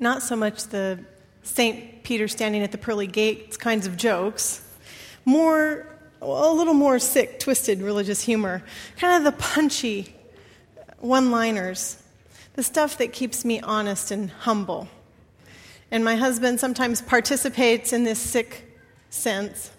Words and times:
not 0.00 0.22
so 0.22 0.34
much 0.34 0.64
the 0.64 0.98
St. 1.42 2.02
Peter 2.02 2.28
standing 2.28 2.62
at 2.62 2.72
the 2.72 2.78
pearly 2.78 3.06
gates 3.06 3.56
kinds 3.56 3.86
of 3.86 3.96
jokes, 3.96 4.66
more, 5.24 5.86
a 6.20 6.26
little 6.26 6.74
more 6.74 6.98
sick, 6.98 7.38
twisted 7.38 7.82
religious 7.82 8.22
humor, 8.22 8.62
kind 8.96 9.16
of 9.16 9.32
the 9.32 9.38
punchy 9.38 10.14
one 10.98 11.30
liners, 11.30 12.02
the 12.54 12.62
stuff 12.62 12.98
that 12.98 13.12
keeps 13.12 13.44
me 13.44 13.60
honest 13.60 14.10
and 14.10 14.30
humble. 14.30 14.88
And 15.90 16.04
my 16.04 16.16
husband 16.16 16.60
sometimes 16.60 17.02
participates 17.02 17.92
in 17.92 18.04
this 18.04 18.18
sick 18.18 18.78
sense. 19.08 19.70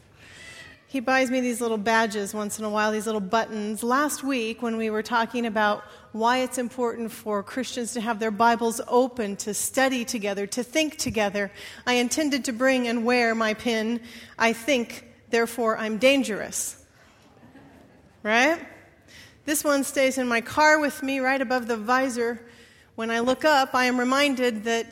He 0.92 1.00
buys 1.00 1.32
me 1.32 1.40
these 1.40 1.62
little 1.62 1.78
badges 1.78 2.34
once 2.34 2.60
in 2.60 2.66
a 2.66 2.70
while, 2.70 2.92
these 2.92 3.06
little 3.06 3.22
buttons. 3.22 3.82
Last 3.82 4.26
week, 4.26 4.62
when 4.62 4.76
we 4.76 4.90
were 4.90 5.02
talking 5.02 5.46
about 5.46 5.86
why 6.12 6.40
it's 6.40 6.58
important 6.58 7.14
for 7.14 7.42
Christians 7.44 7.94
to 7.94 8.02
have 8.02 8.20
their 8.20 8.30
Bibles 8.30 8.82
open, 8.90 9.38
to 9.38 9.54
study 9.54 10.04
together, 10.04 10.46
to 10.48 10.64
think 10.64 10.98
together, 10.98 11.50
I 11.88 11.94
intended 11.94 12.44
to 12.44 12.52
bring 12.52 12.90
and 12.90 13.06
wear 13.06 13.34
my 13.34 13.54
pin, 13.54 14.02
I 14.38 14.52
think, 14.52 15.06
therefore 15.30 15.78
I'm 15.78 15.98
dangerous. 15.98 16.84
Right? 18.22 18.60
This 19.46 19.64
one 19.64 19.86
stays 19.86 20.18
in 20.18 20.28
my 20.28 20.42
car 20.42 20.78
with 20.78 21.02
me 21.02 21.22
right 21.22 21.40
above 21.40 21.68
the 21.68 21.78
visor. 21.78 22.46
When 22.96 23.12
I 23.12 23.20
look 23.20 23.46
up, 23.46 23.74
I 23.74 23.86
am 23.86 23.98
reminded 23.98 24.66
that, 24.66 24.88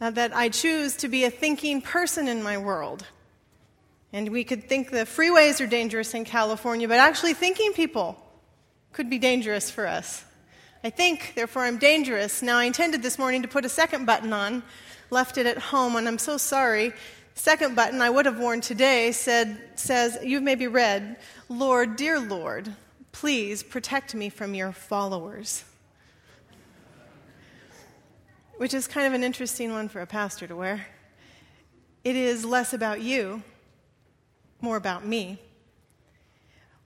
uh, 0.00 0.10
that 0.10 0.36
I 0.36 0.50
choose 0.50 0.94
to 0.98 1.08
be 1.08 1.24
a 1.24 1.30
thinking 1.30 1.82
person 1.82 2.28
in 2.28 2.44
my 2.44 2.58
world. 2.58 3.04
And 4.12 4.28
we 4.28 4.44
could 4.44 4.68
think 4.68 4.90
the 4.90 4.98
freeways 4.98 5.60
are 5.60 5.66
dangerous 5.66 6.12
in 6.12 6.24
California, 6.24 6.86
but 6.86 6.98
actually, 6.98 7.32
thinking 7.34 7.72
people 7.72 8.16
could 8.92 9.08
be 9.08 9.18
dangerous 9.18 9.70
for 9.70 9.86
us. 9.86 10.22
I 10.84 10.90
think, 10.90 11.32
therefore, 11.34 11.62
I'm 11.62 11.78
dangerous. 11.78 12.42
Now, 12.42 12.58
I 12.58 12.64
intended 12.64 13.02
this 13.02 13.18
morning 13.18 13.42
to 13.42 13.48
put 13.48 13.64
a 13.64 13.70
second 13.70 14.04
button 14.04 14.32
on, 14.32 14.62
left 15.10 15.38
it 15.38 15.46
at 15.46 15.56
home, 15.56 15.96
and 15.96 16.06
I'm 16.06 16.18
so 16.18 16.36
sorry. 16.36 16.92
Second 17.34 17.74
button 17.74 18.02
I 18.02 18.10
would 18.10 18.26
have 18.26 18.38
worn 18.38 18.60
today 18.60 19.12
said, 19.12 19.58
says, 19.76 20.18
You've 20.22 20.42
maybe 20.42 20.66
read, 20.66 21.16
Lord, 21.48 21.96
dear 21.96 22.20
Lord, 22.20 22.74
please 23.12 23.62
protect 23.62 24.14
me 24.14 24.28
from 24.28 24.54
your 24.54 24.72
followers. 24.72 25.64
Which 28.58 28.74
is 28.74 28.86
kind 28.86 29.06
of 29.06 29.14
an 29.14 29.24
interesting 29.24 29.72
one 29.72 29.88
for 29.88 30.02
a 30.02 30.06
pastor 30.06 30.46
to 30.46 30.54
wear. 30.54 30.86
It 32.04 32.16
is 32.16 32.44
less 32.44 32.74
about 32.74 33.00
you 33.00 33.42
more 34.62 34.76
about 34.76 35.04
me. 35.04 35.38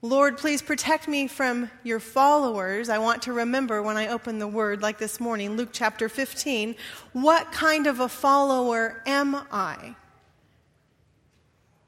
Lord, 0.01 0.37
please 0.37 0.61
protect 0.61 1.07
me 1.07 1.27
from 1.27 1.71
your 1.83 1.99
followers. 1.99 2.87
I 2.87 2.99
want 2.99 3.23
to 3.23 3.33
remember 3.33 3.81
when 3.81 3.97
I 3.97 4.07
open 4.07 4.37
the 4.37 4.47
word, 4.47 4.81
like 4.81 4.99
this 4.99 5.19
morning, 5.19 5.57
Luke 5.57 5.69
chapter 5.71 6.07
15, 6.07 6.75
what 7.13 7.51
kind 7.51 7.87
of 7.87 7.99
a 7.99 8.07
follower 8.07 9.01
am 9.07 9.35
I? 9.51 9.95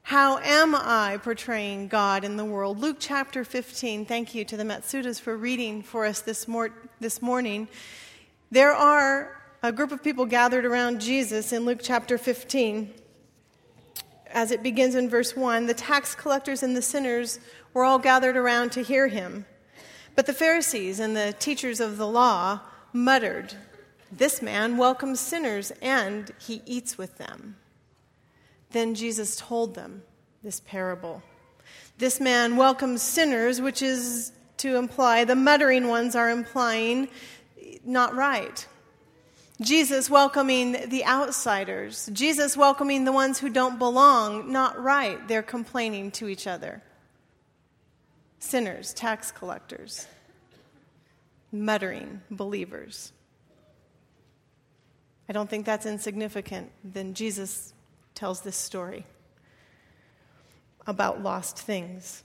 How 0.02 0.38
am 0.38 0.74
I 0.74 1.20
portraying 1.22 1.86
God 1.86 2.24
in 2.24 2.36
the 2.36 2.44
world? 2.44 2.80
Luke 2.80 2.96
chapter 2.98 3.44
15. 3.44 4.06
Thank 4.06 4.34
you 4.34 4.44
to 4.44 4.56
the 4.56 4.64
Matsudas 4.64 5.20
for 5.20 5.36
reading 5.36 5.84
for 5.84 6.04
us 6.04 6.20
this, 6.20 6.48
mor- 6.48 6.74
this 6.98 7.22
morning. 7.22 7.68
There 8.50 8.72
are 8.72 9.40
a 9.62 9.70
group 9.70 9.92
of 9.92 10.02
people 10.02 10.26
gathered 10.26 10.64
around 10.64 11.00
Jesus 11.00 11.52
in 11.52 11.64
Luke 11.64 11.78
chapter 11.80 12.18
15 12.18 12.92
as 14.32 14.50
it 14.50 14.62
begins 14.62 14.94
in 14.94 15.08
verse 15.08 15.36
1, 15.36 15.66
the 15.66 15.74
tax 15.74 16.14
collectors 16.14 16.62
and 16.62 16.76
the 16.76 16.82
sinners 16.82 17.38
were 17.74 17.84
all 17.84 17.98
gathered 17.98 18.36
around 18.36 18.72
to 18.72 18.82
hear 18.82 19.08
him. 19.08 19.44
But 20.14 20.26
the 20.26 20.32
Pharisees 20.32 21.00
and 21.00 21.16
the 21.16 21.34
teachers 21.38 21.80
of 21.80 21.96
the 21.96 22.06
law 22.06 22.60
muttered, 22.92 23.54
This 24.10 24.42
man 24.42 24.76
welcomes 24.76 25.20
sinners 25.20 25.72
and 25.82 26.32
he 26.38 26.62
eats 26.66 26.98
with 26.98 27.18
them. 27.18 27.56
Then 28.70 28.94
Jesus 28.94 29.36
told 29.36 29.74
them 29.74 30.02
this 30.42 30.60
parable. 30.60 31.22
This 31.98 32.20
man 32.20 32.56
welcomes 32.56 33.02
sinners, 33.02 33.60
which 33.60 33.82
is 33.82 34.32
to 34.58 34.76
imply 34.76 35.24
the 35.24 35.34
muttering 35.34 35.88
ones 35.88 36.14
are 36.14 36.30
implying 36.30 37.08
not 37.84 38.14
right. 38.14 38.66
Jesus 39.60 40.08
welcoming 40.08 40.88
the 40.88 41.04
outsiders, 41.04 42.08
Jesus 42.12 42.56
welcoming 42.56 43.04
the 43.04 43.12
ones 43.12 43.38
who 43.38 43.50
don't 43.50 43.78
belong, 43.78 44.50
not 44.50 44.82
right. 44.82 45.26
They're 45.28 45.42
complaining 45.42 46.10
to 46.12 46.28
each 46.28 46.46
other. 46.46 46.82
Sinners, 48.38 48.94
tax 48.94 49.30
collectors, 49.30 50.06
muttering 51.52 52.22
believers. 52.30 53.12
I 55.28 55.34
don't 55.34 55.48
think 55.48 55.66
that's 55.66 55.84
insignificant. 55.84 56.72
Then 56.82 57.12
Jesus 57.12 57.74
tells 58.14 58.40
this 58.40 58.56
story 58.56 59.04
about 60.86 61.22
lost 61.22 61.58
things. 61.58 62.24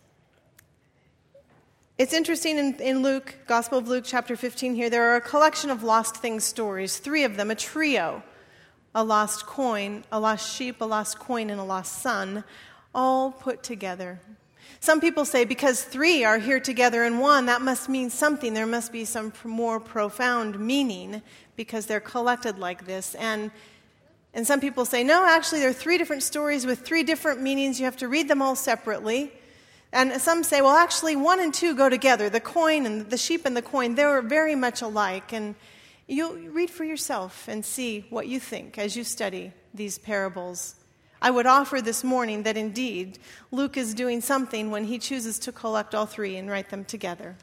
It's 1.98 2.12
interesting 2.12 2.58
in, 2.58 2.76
in, 2.82 3.02
Luke, 3.04 3.36
Gospel 3.48 3.78
of 3.78 3.88
Luke, 3.88 4.04
chapter 4.06 4.36
15 4.36 4.76
here, 4.76 4.90
there 4.90 5.14
are 5.14 5.16
a 5.16 5.22
collection 5.22 5.70
of 5.70 5.82
lost 5.82 6.18
things 6.18 6.44
stories, 6.44 6.98
three 6.98 7.24
of 7.24 7.38
them, 7.38 7.50
a 7.50 7.56
trio 7.56 8.22
a 8.98 9.04
lost 9.04 9.46
coin, 9.46 10.06
a 10.12 10.20
lost 10.20 10.56
sheep, 10.56 10.80
a 10.80 10.86
lost 10.86 11.20
coin, 11.20 11.50
and 11.50 11.60
a 11.60 11.64
lost 11.64 12.02
son, 12.02 12.46
all 12.94 13.30
put 13.30 13.62
together. 13.62 14.22
Some 14.80 15.02
people 15.02 15.26
say 15.26 15.44
because 15.44 15.84
three 15.84 16.24
are 16.24 16.38
here 16.38 16.62
together 16.62 17.04
in 17.04 17.20
one, 17.20 17.46
that 17.48 17.62
must 17.62 17.90
mean 17.90 18.10
something. 18.10 18.54
There 18.54 18.66
must 18.66 18.94
be 18.94 19.04
some 19.04 19.34
more 19.44 19.82
profound 19.82 20.58
meaning 20.60 21.22
because 21.58 21.88
they're 21.88 22.00
collected 22.00 22.58
like 22.58 22.86
this. 22.86 23.16
And, 23.16 23.52
and 24.34 24.48
some 24.48 24.62
people 24.62 24.86
say, 24.86 25.04
no, 25.04 25.26
actually, 25.26 25.60
there 25.60 25.70
are 25.70 25.74
three 25.74 25.98
different 25.98 26.24
stories 26.24 26.66
with 26.66 26.80
three 26.80 27.04
different 27.04 27.42
meanings. 27.42 27.80
You 27.80 27.86
have 27.86 27.98
to 27.98 28.08
read 28.08 28.30
them 28.30 28.42
all 28.42 28.56
separately. 28.56 29.32
And 29.92 30.22
some 30.22 30.44
say, 30.44 30.62
well, 30.62 30.76
actually, 30.76 31.16
one 31.16 31.40
and 31.40 31.54
two 31.54 31.76
go 31.76 31.90
together. 31.90 32.30
The 32.30 32.40
coin 32.40 32.86
and 32.86 33.10
the 33.10 33.18
sheep 33.18 33.46
and 33.46 33.56
the 33.56 33.62
coin, 33.62 33.96
they're 33.96 34.22
very 34.22 34.56
much 34.56 34.82
alike. 34.82 35.32
And 35.32 35.56
you'll 36.08 36.36
read 36.36 36.70
for 36.70 36.84
yourself 36.84 37.48
and 37.48 37.64
see 37.64 38.06
what 38.10 38.28
you 38.28 38.40
think 38.40 38.78
as 38.78 38.96
you 38.96 39.04
study 39.04 39.54
these 39.74 39.98
parables. 39.98 40.76
I 41.22 41.32
would 41.32 41.46
offer 41.46 41.82
this 41.82 42.04
morning 42.04 42.44
that 42.44 42.58
indeed 42.58 43.20
Luke 43.52 43.78
is 43.78 43.94
doing 43.94 44.22
something 44.22 44.70
when 44.70 44.84
he 44.84 45.00
chooses 45.00 45.40
to 45.40 45.52
collect 45.52 45.96
all 45.96 46.06
three 46.06 46.36
and 46.36 46.50
write 46.50 46.70
them 46.70 46.86
together. 46.86 47.36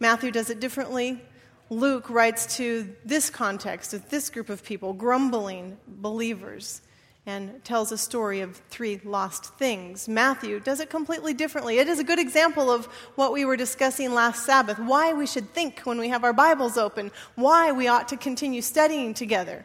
Matthew 0.00 0.30
does 0.30 0.50
it 0.50 0.60
differently. 0.60 1.22
Luke 1.70 2.10
writes 2.10 2.56
to 2.56 2.94
this 3.04 3.30
context, 3.30 3.94
of 3.94 4.10
this 4.10 4.28
group 4.28 4.50
of 4.50 4.62
people, 4.62 4.92
grumbling 4.92 5.78
believers 5.86 6.82
and 7.24 7.64
tells 7.64 7.92
a 7.92 7.98
story 7.98 8.40
of 8.40 8.56
three 8.68 9.00
lost 9.04 9.54
things. 9.54 10.08
Matthew 10.08 10.58
does 10.58 10.80
it 10.80 10.90
completely 10.90 11.32
differently. 11.32 11.78
It 11.78 11.86
is 11.86 12.00
a 12.00 12.04
good 12.04 12.18
example 12.18 12.70
of 12.70 12.86
what 13.14 13.32
we 13.32 13.44
were 13.44 13.56
discussing 13.56 14.12
last 14.12 14.44
Sabbath 14.44 14.78
why 14.78 15.12
we 15.12 15.26
should 15.26 15.48
think 15.54 15.80
when 15.80 15.98
we 15.98 16.08
have 16.08 16.24
our 16.24 16.32
Bibles 16.32 16.76
open, 16.76 17.12
why 17.36 17.70
we 17.70 17.86
ought 17.86 18.08
to 18.08 18.16
continue 18.16 18.60
studying 18.60 19.14
together. 19.14 19.64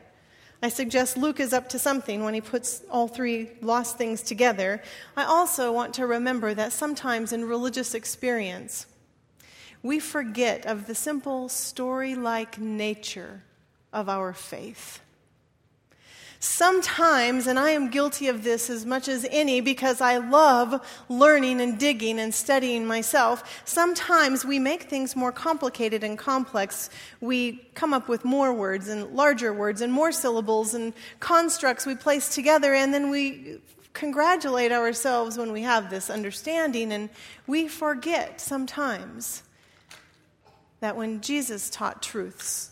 I 0.61 0.69
suggest 0.69 1.17
Luke 1.17 1.39
is 1.39 1.53
up 1.53 1.69
to 1.69 1.79
something 1.79 2.23
when 2.23 2.33
he 2.33 2.41
puts 2.41 2.81
all 2.91 3.07
three 3.07 3.51
lost 3.61 3.97
things 3.97 4.21
together. 4.21 4.81
I 5.15 5.23
also 5.23 5.71
want 5.71 5.95
to 5.95 6.07
remember 6.07 6.53
that 6.53 6.73
sometimes 6.73 7.31
in 7.31 7.45
religious 7.45 7.93
experience, 7.93 8.87
we 9.83 9.99
forget 9.99 10.65
of 10.65 10.87
the 10.87 10.95
simple 10.95 11.49
story 11.49 12.15
like 12.15 12.59
nature 12.59 13.43
of 13.93 14.09
our 14.09 14.33
faith. 14.33 14.99
Sometimes, 16.39 17.47
and 17.47 17.57
I 17.57 17.71
am 17.71 17.89
guilty 17.89 18.27
of 18.27 18.43
this 18.43 18.69
as 18.69 18.85
much 18.85 19.07
as 19.07 19.25
any 19.31 19.59
because 19.59 20.01
I 20.01 20.17
love 20.17 20.85
learning 21.09 21.61
and 21.61 21.79
digging 21.79 22.19
and 22.19 22.33
studying 22.33 22.85
myself, 22.85 23.63
sometimes 23.65 24.45
we 24.45 24.59
make 24.59 24.83
things 24.83 25.15
more 25.15 25.31
complicated 25.31 26.03
and 26.03 26.17
complex. 26.17 26.91
We 27.21 27.67
come 27.73 27.91
up 27.91 28.07
with 28.07 28.23
more 28.23 28.53
words 28.53 28.87
and 28.87 29.15
larger 29.15 29.51
words 29.51 29.81
and 29.81 29.91
more 29.91 30.11
syllables 30.11 30.75
and 30.75 30.93
constructs 31.19 31.87
we 31.87 31.95
place 31.95 32.35
together, 32.35 32.75
and 32.75 32.93
then 32.93 33.09
we 33.09 33.57
congratulate 33.93 34.71
ourselves 34.71 35.39
when 35.39 35.51
we 35.51 35.63
have 35.63 35.89
this 35.89 36.07
understanding, 36.11 36.91
and 36.91 37.09
we 37.47 37.67
forget 37.67 38.39
sometimes 38.39 39.41
that 40.81 40.95
when 40.95 41.19
Jesus 41.21 41.71
taught 41.71 42.03
truths, 42.03 42.69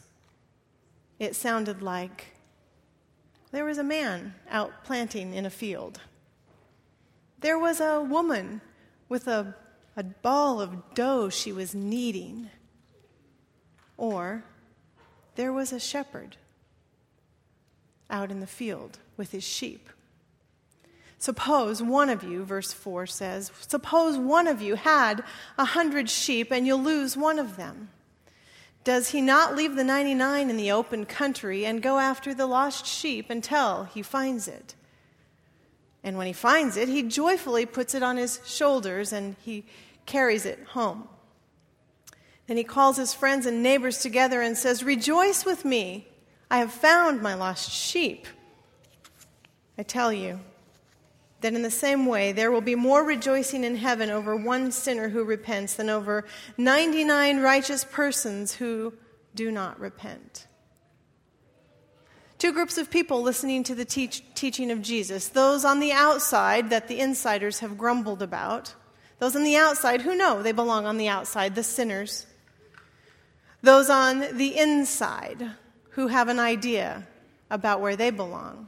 it 1.18 1.36
sounded 1.36 1.82
like 1.82 2.35
there 3.56 3.64
was 3.64 3.78
a 3.78 3.84
man 3.84 4.36
out 4.50 4.84
planting 4.84 5.34
in 5.34 5.46
a 5.46 5.50
field. 5.50 6.02
There 7.40 7.58
was 7.58 7.80
a 7.80 8.02
woman 8.02 8.60
with 9.08 9.28
a, 9.28 9.56
a 9.96 10.04
ball 10.04 10.60
of 10.60 10.94
dough 10.94 11.30
she 11.30 11.54
was 11.54 11.74
kneading. 11.74 12.50
Or 13.96 14.44
there 15.36 15.54
was 15.54 15.72
a 15.72 15.80
shepherd 15.80 16.36
out 18.10 18.30
in 18.30 18.42
the 18.42 18.48
field 18.48 19.00
with 19.16 19.32
his 19.32 19.44
sheep. 19.46 19.90
Suppose 21.18 21.82
one 21.82 22.10
of 22.10 22.24
you, 22.24 22.44
verse 22.44 22.74
4 22.74 23.08
says, 23.08 23.52
suppose 23.62 24.18
one 24.18 24.48
of 24.48 24.62
you 24.62 24.76
had 24.76 25.24
a 25.58 25.66
hundred 25.66 26.10
sheep 26.10 26.52
and 26.52 26.68
you'll 26.68 26.84
lose 26.84 27.16
one 27.16 27.40
of 27.40 27.56
them. 27.56 27.90
Does 28.86 29.10
he 29.10 29.20
not 29.20 29.56
leave 29.56 29.76
the 29.76 29.84
99 29.84 30.48
in 30.48 30.58
the 30.58 30.72
open 30.72 31.08
country 31.08 31.66
and 31.66 31.82
go 31.82 31.98
after 31.98 32.36
the 32.36 32.46
lost 32.46 32.86
sheep 32.86 33.32
until 33.32 33.86
he 33.86 34.04
finds 34.04 34.48
it? 34.48 34.76
And 36.04 36.18
when 36.18 36.28
he 36.28 36.34
finds 36.34 36.78
it, 36.78 36.88
he 36.88 37.02
joyfully 37.02 37.66
puts 37.66 37.96
it 37.96 38.04
on 38.04 38.16
his 38.16 38.40
shoulders 38.46 39.12
and 39.12 39.36
he 39.44 39.66
carries 40.06 40.46
it 40.46 40.60
home. 40.70 41.08
Then 42.46 42.58
he 42.58 42.64
calls 42.64 42.96
his 42.96 43.12
friends 43.12 43.48
and 43.48 43.64
neighbors 43.64 44.02
together 44.02 44.40
and 44.40 44.56
says, 44.56 44.84
Rejoice 44.84 45.46
with 45.46 45.66
me, 45.66 46.08
I 46.52 46.60
have 46.60 46.72
found 46.72 47.24
my 47.24 47.34
lost 47.34 47.72
sheep. 47.72 48.28
I 49.80 49.84
tell 49.84 50.14
you 50.14 50.42
that 51.46 51.54
in 51.54 51.62
the 51.62 51.70
same 51.70 52.08
way, 52.08 52.32
there 52.32 52.52
will 52.52 52.60
be 52.60 52.74
more 52.74 53.04
rejoicing 53.04 53.64
in 53.64 53.76
heaven 53.76 54.10
over 54.10 54.36
one 54.36 54.72
sinner 54.72 55.10
who 55.10 55.24
repents 55.24 55.76
than 55.76 55.92
over 55.92 56.26
99 56.58 57.40
righteous 57.40 57.84
persons 57.84 58.56
who 58.56 58.92
do 59.36 59.52
not 59.52 59.80
repent. 59.80 60.48
Two 62.40 62.52
groups 62.52 62.80
of 62.80 62.90
people 62.90 63.22
listening 63.22 63.64
to 63.66 63.76
the 63.76 63.86
teach, 63.86 64.24
teaching 64.34 64.72
of 64.72 64.82
Jesus 64.82 65.28
those 65.28 65.64
on 65.64 65.80
the 65.80 65.92
outside 65.92 66.72
that 66.72 66.88
the 66.88 67.00
insiders 67.00 67.60
have 67.60 67.78
grumbled 67.78 68.24
about, 68.24 68.74
those 69.20 69.36
on 69.36 69.44
the 69.44 69.56
outside 69.56 70.02
who 70.02 70.16
know 70.16 70.42
they 70.42 70.52
belong 70.52 70.88
on 70.88 70.98
the 70.98 71.10
outside, 71.10 71.54
the 71.54 71.62
sinners, 71.62 72.26
those 73.62 73.88
on 73.92 74.36
the 74.36 74.58
inside 74.58 75.52
who 75.92 76.08
have 76.08 76.28
an 76.28 76.40
idea 76.40 77.06
about 77.52 77.82
where 77.82 77.96
they 77.96 78.10
belong. 78.10 78.68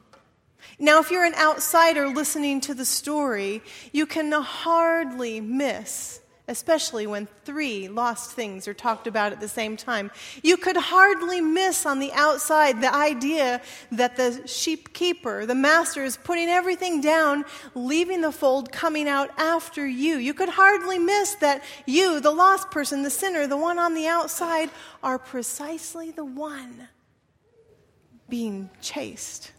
Now, 0.79 0.99
if 0.99 1.09
you're 1.09 1.25
an 1.25 1.35
outsider 1.35 2.07
listening 2.07 2.61
to 2.61 2.73
the 2.73 2.85
story, 2.85 3.61
you 3.91 4.05
can 4.05 4.31
hardly 4.31 5.41
miss, 5.41 6.21
especially 6.47 7.07
when 7.07 7.27
three 7.45 7.87
lost 7.87 8.31
things 8.31 8.67
are 8.67 8.73
talked 8.73 9.07
about 9.07 9.31
at 9.31 9.39
the 9.39 9.47
same 9.47 9.75
time, 9.75 10.11
you 10.43 10.55
could 10.55 10.77
hardly 10.77 11.41
miss 11.41 11.85
on 11.85 11.99
the 11.99 12.13
outside 12.13 12.79
the 12.79 12.93
idea 12.93 13.59
that 13.91 14.15
the 14.17 14.47
sheep 14.47 14.93
keeper, 14.93 15.45
the 15.45 15.55
master, 15.55 16.03
is 16.03 16.15
putting 16.15 16.47
everything 16.47 17.01
down, 17.01 17.43
leaving 17.73 18.21
the 18.21 18.31
fold, 18.31 18.71
coming 18.71 19.09
out 19.09 19.31
after 19.37 19.85
you. 19.85 20.17
You 20.17 20.33
could 20.33 20.49
hardly 20.49 20.99
miss 20.99 21.33
that 21.35 21.63
you, 21.85 22.19
the 22.19 22.31
lost 22.31 22.71
person, 22.71 23.03
the 23.03 23.09
sinner, 23.09 23.47
the 23.47 23.57
one 23.57 23.79
on 23.79 23.93
the 23.93 24.07
outside, 24.07 24.69
are 25.01 25.19
precisely 25.19 26.11
the 26.11 26.25
one 26.25 26.87
being 28.29 28.69
chased. 28.81 29.51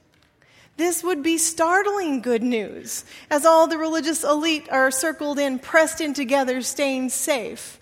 This 0.79 1.03
would 1.03 1.25
be 1.25 1.39
startling 1.39 2.21
good 2.21 2.45
news, 2.45 3.05
as 3.31 3.45
all 3.45 3.67
the 3.67 3.77
religious 3.77 4.23
elite 4.23 4.69
are 4.71 4.93
circled 4.93 5.41
in, 5.41 5.59
pressed 5.59 6.01
in 6.01 6.15
together, 6.15 6.63
staying 6.63 7.09
safe. 7.09 7.81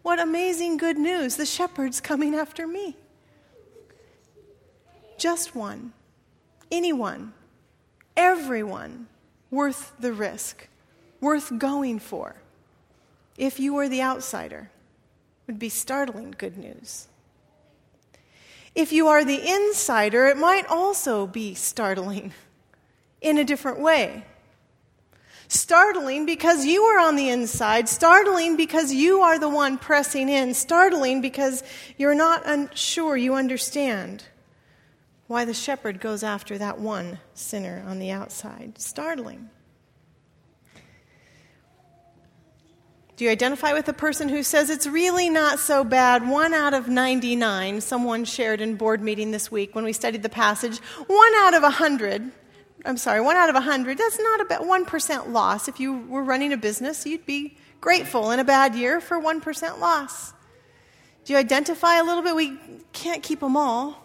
What 0.00 0.18
amazing 0.18 0.78
good 0.78 0.96
news! 0.96 1.36
The 1.36 1.44
shepherd's 1.44 2.00
coming 2.00 2.34
after 2.34 2.66
me. 2.66 2.96
Just 5.18 5.54
one, 5.54 5.92
anyone, 6.72 7.34
everyone 8.16 9.08
worth 9.50 9.92
the 10.00 10.14
risk, 10.14 10.66
worth 11.20 11.58
going 11.58 11.98
for. 11.98 12.36
If 13.36 13.60
you 13.60 13.74
were 13.74 13.90
the 13.90 14.00
outsider, 14.00 14.70
would 15.46 15.58
be 15.58 15.68
startling 15.68 16.34
good 16.38 16.56
news. 16.56 17.06
If 18.80 18.92
you 18.92 19.08
are 19.08 19.26
the 19.26 19.46
insider, 19.46 20.28
it 20.28 20.38
might 20.38 20.64
also 20.66 21.26
be 21.26 21.52
startling 21.52 22.32
in 23.20 23.36
a 23.36 23.44
different 23.44 23.78
way. 23.78 24.24
Startling 25.48 26.24
because 26.24 26.64
you 26.64 26.84
are 26.84 26.98
on 26.98 27.14
the 27.14 27.28
inside, 27.28 27.90
startling 27.90 28.56
because 28.56 28.90
you 28.90 29.20
are 29.20 29.38
the 29.38 29.50
one 29.50 29.76
pressing 29.76 30.30
in, 30.30 30.54
startling 30.54 31.20
because 31.20 31.62
you're 31.98 32.14
not 32.14 32.40
unsure 32.46 33.18
you 33.18 33.34
understand 33.34 34.24
why 35.26 35.44
the 35.44 35.52
shepherd 35.52 36.00
goes 36.00 36.22
after 36.22 36.56
that 36.56 36.78
one 36.78 37.18
sinner 37.34 37.84
on 37.86 37.98
the 37.98 38.10
outside. 38.10 38.80
Startling. 38.80 39.50
Do 43.20 43.26
you 43.26 43.30
identify 43.30 43.74
with 43.74 43.84
the 43.84 43.92
person 43.92 44.30
who 44.30 44.42
says 44.42 44.70
it's 44.70 44.86
really 44.86 45.28
not 45.28 45.58
so 45.58 45.84
bad? 45.84 46.26
One 46.26 46.54
out 46.54 46.72
of 46.72 46.88
99, 46.88 47.82
someone 47.82 48.24
shared 48.24 48.62
in 48.62 48.76
board 48.76 49.02
meeting 49.02 49.30
this 49.30 49.50
week 49.50 49.74
when 49.74 49.84
we 49.84 49.92
studied 49.92 50.22
the 50.22 50.30
passage. 50.30 50.78
One 51.06 51.34
out 51.40 51.52
of 51.52 51.62
100, 51.62 52.32
I'm 52.86 52.96
sorry, 52.96 53.20
one 53.20 53.36
out 53.36 53.50
of 53.50 53.54
100, 53.56 53.98
that's 53.98 54.18
not 54.18 54.40
about 54.40 54.62
1% 54.62 55.32
loss. 55.32 55.68
If 55.68 55.78
you 55.78 55.98
were 56.08 56.22
running 56.22 56.54
a 56.54 56.56
business, 56.56 57.04
you'd 57.04 57.26
be 57.26 57.58
grateful 57.82 58.30
in 58.30 58.40
a 58.40 58.44
bad 58.44 58.74
year 58.74 59.02
for 59.02 59.20
1% 59.20 59.78
loss. 59.80 60.32
Do 61.26 61.34
you 61.34 61.38
identify 61.38 61.96
a 61.96 62.04
little 62.04 62.22
bit? 62.22 62.34
We 62.34 62.56
can't 62.94 63.22
keep 63.22 63.40
them 63.40 63.54
all. 63.54 64.02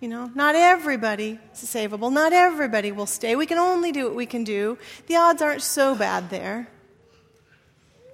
You 0.00 0.08
know, 0.08 0.32
not 0.34 0.56
everybody 0.56 1.38
is 1.52 1.60
savable. 1.62 2.12
Not 2.12 2.32
everybody 2.32 2.90
will 2.90 3.06
stay. 3.06 3.36
We 3.36 3.46
can 3.46 3.58
only 3.58 3.92
do 3.92 4.06
what 4.06 4.16
we 4.16 4.26
can 4.26 4.42
do. 4.42 4.78
The 5.06 5.14
odds 5.14 5.40
aren't 5.40 5.62
so 5.62 5.94
bad 5.94 6.28
there. 6.28 6.66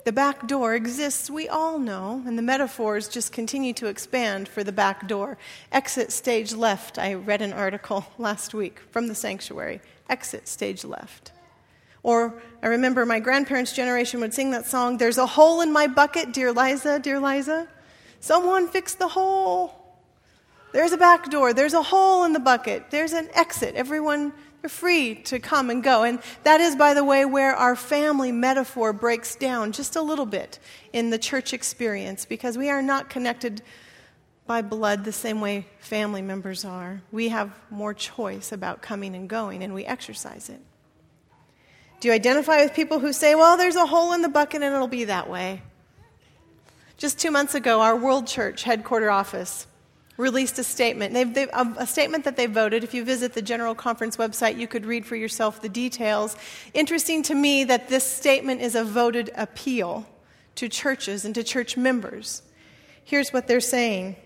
The 0.07 0.13
back 0.13 0.47
door 0.47 0.77
exists, 0.77 1.29
we 1.29 1.49
all 1.49 1.81
know, 1.81 2.23
and 2.27 2.39
the 2.39 2.43
metaphors 2.43 3.09
just 3.09 3.33
continue 3.33 3.73
to 3.73 3.89
expand 3.89 4.47
for 4.47 4.63
the 4.63 4.71
back 4.71 5.09
door. 5.09 5.37
Exit 5.73 6.13
stage 6.13 6.55
left. 6.55 6.97
I 6.97 7.15
read 7.15 7.43
an 7.43 7.53
article 7.53 8.07
last 8.17 8.55
week 8.55 8.79
from 8.93 9.09
the 9.09 9.17
sanctuary. 9.17 9.81
Exit 10.09 10.47
stage 10.47 10.85
left. 10.85 11.33
Or 12.05 12.41
I 12.63 12.69
remember 12.69 13.05
my 13.05 13.19
grandparents' 13.19 13.73
generation 13.73 14.21
would 14.21 14.33
sing 14.33 14.53
that 14.53 14.67
song, 14.67 14.99
There's 14.99 15.19
a 15.19 15.27
hole 15.27 15.61
in 15.61 15.73
my 15.73 15.89
bucket, 15.89 16.33
dear 16.33 16.53
Liza, 16.53 17.01
dear 17.01 17.19
Liza. 17.19 17.67
Someone 18.21 18.69
fix 18.69 18.95
the 18.95 19.09
hole. 19.09 19.75
There's 20.71 20.93
a 20.93 20.99
back 20.99 21.31
door. 21.31 21.53
There's 21.53 21.75
a 21.75 21.83
hole 21.83 22.23
in 22.23 22.33
the 22.33 22.39
bucket. 22.39 22.91
There's 22.91 23.13
an 23.13 23.29
exit. 23.35 23.75
Everyone 23.75 24.33
free 24.69 25.15
to 25.25 25.39
come 25.39 25.71
and 25.71 25.83
go. 25.83 26.03
And 26.05 26.21
that 26.45 26.61
is, 26.61 26.77
by 26.77 26.95
the 26.95 27.05
way, 27.05 27.25
where 27.25 27.55
our 27.55 27.77
family 27.77 28.33
metaphor 28.33 28.93
breaks 28.93 29.37
down 29.37 29.73
just 29.73 29.97
a 29.97 30.03
little 30.03 30.27
bit 30.27 30.59
in 30.93 31.11
the 31.11 31.19
church 31.19 31.53
experience 31.53 32.25
because 32.25 32.57
we 32.57 32.71
are 32.71 32.83
not 32.83 33.11
connected 33.11 33.63
by 34.47 34.63
blood 34.63 35.05
the 35.05 35.13
same 35.13 35.41
way 35.41 35.67
family 35.81 36.23
members 36.23 36.65
are. 36.65 37.03
We 37.11 37.29
have 37.29 37.51
more 37.71 37.95
choice 37.95 38.53
about 38.53 38.81
coming 38.81 39.15
and 39.15 39.29
going, 39.29 39.63
and 39.63 39.75
we 39.75 39.85
exercise 39.85 40.49
it. 40.49 40.61
Do 42.01 42.09
you 42.09 42.15
identify 42.15 42.63
with 42.63 42.75
people 42.75 43.01
who 43.01 43.13
say, 43.13 43.35
well, 43.35 43.57
there's 43.57 43.77
a 43.77 43.87
hole 43.87 44.13
in 44.13 44.23
the 44.23 44.29
bucket 44.29 44.63
and 44.63 44.75
it'll 44.75 44.87
be 44.87 45.05
that 45.05 45.29
way? 45.29 45.63
Just 46.99 47.19
two 47.19 47.31
months 47.31 47.55
ago, 47.55 47.81
our 47.81 47.97
World 47.97 48.27
Church 48.27 48.63
headquarter 48.63 49.11
office 49.11 49.67
released 50.17 50.59
a 50.59 50.65
statement. 50.65 51.13
They've, 51.13 51.33
they've, 51.33 51.51
um, 51.53 51.77
a 51.79 51.87
statement 51.87 52.25
that 52.25 52.37
they 52.37 52.47
voted. 52.47 52.85
If 52.85 52.95
you 52.95 53.05
visit 53.05 53.35
the 53.35 53.43
General 53.43 53.75
Conference 53.75 54.17
website, 54.17 54.59
you 54.59 54.67
could 54.67 54.87
read 54.87 55.05
for 55.05 55.17
yourself 55.17 55.61
the 55.61 55.69
details. 55.69 56.37
Interesting 56.75 57.23
to 57.25 57.35
me 57.35 57.65
that 57.65 57.89
this 57.89 58.05
statement 58.05 58.61
is 58.63 58.75
a 58.75 58.85
voted 58.85 59.31
appeal 59.37 60.07
to 60.57 60.69
churches 60.69 61.25
and 61.25 61.35
to 61.35 61.45
church 61.45 61.77
members. 61.77 62.43
Here's 63.05 63.33
what 63.33 63.47
they're 63.47 63.61
saying 63.61 64.17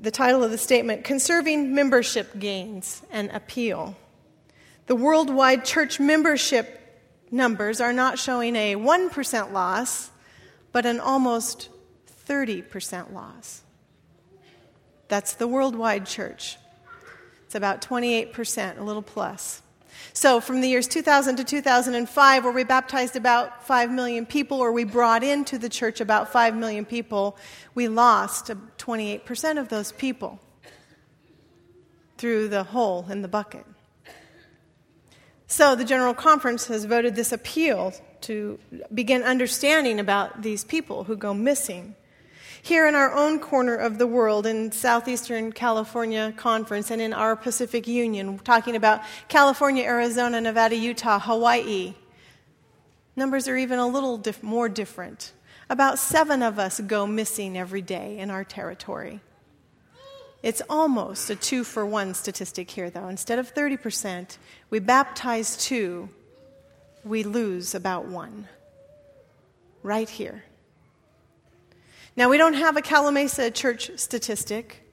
the 0.00 0.10
title 0.10 0.42
of 0.42 0.50
the 0.50 0.58
statement 0.58 1.04
Conserving 1.04 1.74
Membership 1.74 2.38
Gains 2.38 3.02
and 3.10 3.30
Appeal. 3.30 3.96
The 4.86 4.96
worldwide 4.96 5.64
church 5.64 6.00
membership 6.00 6.80
numbers 7.30 7.80
are 7.80 7.92
not 7.92 8.18
showing 8.18 8.56
a 8.56 8.76
1% 8.76 9.52
loss, 9.52 10.10
but 10.72 10.86
an 10.86 11.00
almost 11.00 11.68
30% 12.26 13.12
loss. 13.12 13.63
That's 15.08 15.34
the 15.34 15.46
worldwide 15.46 16.06
church. 16.06 16.56
It's 17.46 17.54
about 17.54 17.82
28%, 17.82 18.78
a 18.78 18.82
little 18.82 19.02
plus. 19.02 19.62
So, 20.12 20.40
from 20.40 20.60
the 20.60 20.68
years 20.68 20.86
2000 20.86 21.36
to 21.36 21.44
2005, 21.44 22.44
where 22.44 22.52
we 22.52 22.64
baptized 22.64 23.16
about 23.16 23.66
5 23.66 23.90
million 23.90 24.26
people, 24.26 24.58
or 24.58 24.72
we 24.72 24.84
brought 24.84 25.22
into 25.22 25.58
the 25.58 25.68
church 25.68 26.00
about 26.00 26.32
5 26.32 26.56
million 26.56 26.84
people, 26.84 27.36
we 27.74 27.88
lost 27.88 28.50
28% 28.78 29.58
of 29.58 29.68
those 29.68 29.92
people 29.92 30.40
through 32.18 32.48
the 32.48 32.64
hole 32.64 33.06
in 33.08 33.22
the 33.22 33.28
bucket. 33.28 33.64
So, 35.46 35.74
the 35.74 35.84
General 35.84 36.14
Conference 36.14 36.66
has 36.66 36.84
voted 36.84 37.14
this 37.14 37.32
appeal 37.32 37.92
to 38.22 38.58
begin 38.92 39.22
understanding 39.22 40.00
about 40.00 40.42
these 40.42 40.64
people 40.64 41.04
who 41.04 41.16
go 41.16 41.34
missing 41.34 41.94
here 42.64 42.88
in 42.88 42.94
our 42.94 43.12
own 43.12 43.38
corner 43.40 43.76
of 43.76 43.98
the 43.98 44.06
world, 44.06 44.46
in 44.46 44.72
Southeastern 44.72 45.52
California 45.52 46.32
Conference 46.34 46.90
and 46.90 47.02
in 47.02 47.12
our 47.12 47.36
Pacific 47.36 47.86
Union, 47.86 48.38
talking 48.38 48.74
about 48.74 49.02
California, 49.28 49.84
Arizona, 49.84 50.40
Nevada, 50.40 50.74
Utah, 50.74 51.18
Hawaii, 51.18 51.92
numbers 53.16 53.48
are 53.48 53.56
even 53.58 53.78
a 53.78 53.86
little 53.86 54.22
more 54.40 54.70
different. 54.70 55.34
About 55.68 55.98
seven 55.98 56.42
of 56.42 56.58
us 56.58 56.80
go 56.80 57.06
missing 57.06 57.58
every 57.58 57.82
day 57.82 58.16
in 58.16 58.30
our 58.30 58.44
territory. 58.44 59.20
It's 60.42 60.62
almost 60.70 61.28
a 61.28 61.36
two 61.36 61.64
for 61.64 61.84
one 61.84 62.14
statistic 62.14 62.70
here, 62.70 62.88
though. 62.88 63.08
Instead 63.08 63.38
of 63.38 63.54
30%, 63.54 64.38
we 64.70 64.78
baptize 64.78 65.58
two, 65.58 66.08
we 67.04 67.24
lose 67.24 67.74
about 67.74 68.06
one. 68.06 68.48
Right 69.82 70.08
here. 70.08 70.44
Now, 72.16 72.28
we 72.28 72.38
don't 72.38 72.54
have 72.54 72.76
a 72.76 72.82
Calimesa 72.82 73.52
church 73.52 73.90
statistic. 73.96 74.88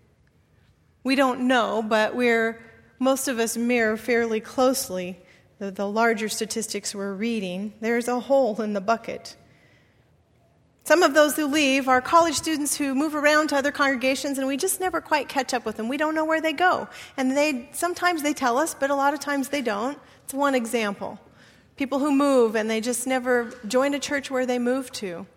We 1.04 1.16
don't 1.16 1.48
know, 1.48 1.84
but 1.84 2.16
we're, 2.16 2.60
most 3.00 3.28
of 3.28 3.40
us 3.40 3.56
mirror 3.56 3.96
fairly 3.98 4.40
closely 4.40 5.20
the, 5.60 5.70
the 5.70 5.88
larger 5.88 6.28
statistics 6.28 6.96
we're 6.96 7.14
reading. 7.14 7.74
There's 7.80 8.08
a 8.08 8.20
hole 8.20 8.60
in 8.62 8.74
the 8.74 8.82
bucket. 8.82 9.36
Some 10.84 11.04
of 11.04 11.14
those 11.14 11.36
who 11.36 11.46
leave 11.46 11.88
are 11.88 12.02
college 12.02 12.34
students 12.34 12.76
who 12.76 12.96
move 12.96 13.14
around 13.14 13.50
to 13.50 13.56
other 13.56 13.72
congregations 13.72 14.40
and 14.40 14.48
we 14.48 14.58
just 14.58 14.80
never 14.80 15.00
quite 15.00 15.30
catch 15.30 15.54
up 15.54 15.64
with 15.64 15.78
them. 15.78 15.88
We 15.88 15.98
don't 15.98 16.16
know 16.16 16.26
where 16.26 16.42
they 16.42 16.54
go. 16.54 16.90
And 17.18 17.38
they 17.38 17.70
sometimes 17.74 18.24
they 18.24 18.34
tell 18.34 18.58
us, 18.58 18.74
but 18.74 18.90
a 18.90 18.96
lot 18.96 19.14
of 19.14 19.20
times 19.20 19.50
they 19.50 19.62
don't. 19.62 20.00
It's 20.24 20.34
one 20.34 20.56
example. 20.56 21.20
People 21.78 22.00
who 22.00 22.12
move 22.12 22.56
and 22.56 22.68
they 22.68 22.82
just 22.82 23.06
never 23.06 23.54
join 23.68 23.94
a 23.94 24.00
church 24.00 24.32
where 24.32 24.48
they 24.48 24.58
moved 24.58 24.96
to. 24.96 25.28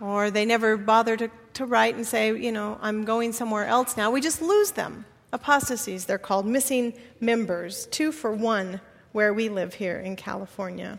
Or 0.00 0.30
they 0.30 0.44
never 0.44 0.76
bother 0.76 1.16
to, 1.16 1.30
to 1.54 1.66
write 1.66 1.94
and 1.94 2.06
say, 2.06 2.34
you 2.36 2.52
know, 2.52 2.78
I'm 2.80 3.04
going 3.04 3.32
somewhere 3.32 3.66
else 3.66 3.96
now. 3.96 4.10
We 4.10 4.20
just 4.20 4.40
lose 4.40 4.72
them. 4.72 5.04
Apostasies, 5.32 6.06
they're 6.06 6.18
called 6.18 6.46
missing 6.46 6.94
members, 7.20 7.86
two 7.86 8.10
for 8.10 8.32
one 8.32 8.80
where 9.12 9.32
we 9.32 9.48
live 9.48 9.74
here 9.74 9.98
in 9.98 10.16
California. 10.16 10.98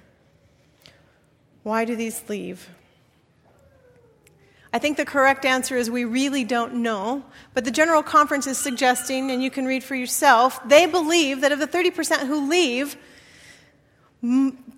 Why 1.63 1.85
do 1.85 1.95
these 1.95 2.23
leave? 2.29 2.69
I 4.73 4.79
think 4.79 4.95
the 4.95 5.05
correct 5.05 5.43
answer 5.43 5.75
is 5.75 5.91
we 5.91 6.05
really 6.05 6.45
don't 6.45 6.75
know, 6.75 7.23
but 7.53 7.65
the 7.65 7.71
General 7.71 8.01
Conference 8.01 8.47
is 8.47 8.57
suggesting, 8.57 9.29
and 9.31 9.43
you 9.43 9.51
can 9.51 9.65
read 9.65 9.83
for 9.83 9.95
yourself, 9.95 10.61
they 10.67 10.85
believe 10.85 11.41
that 11.41 11.51
of 11.51 11.59
the 11.59 11.67
30% 11.67 12.25
who 12.25 12.49
leave, 12.49 12.95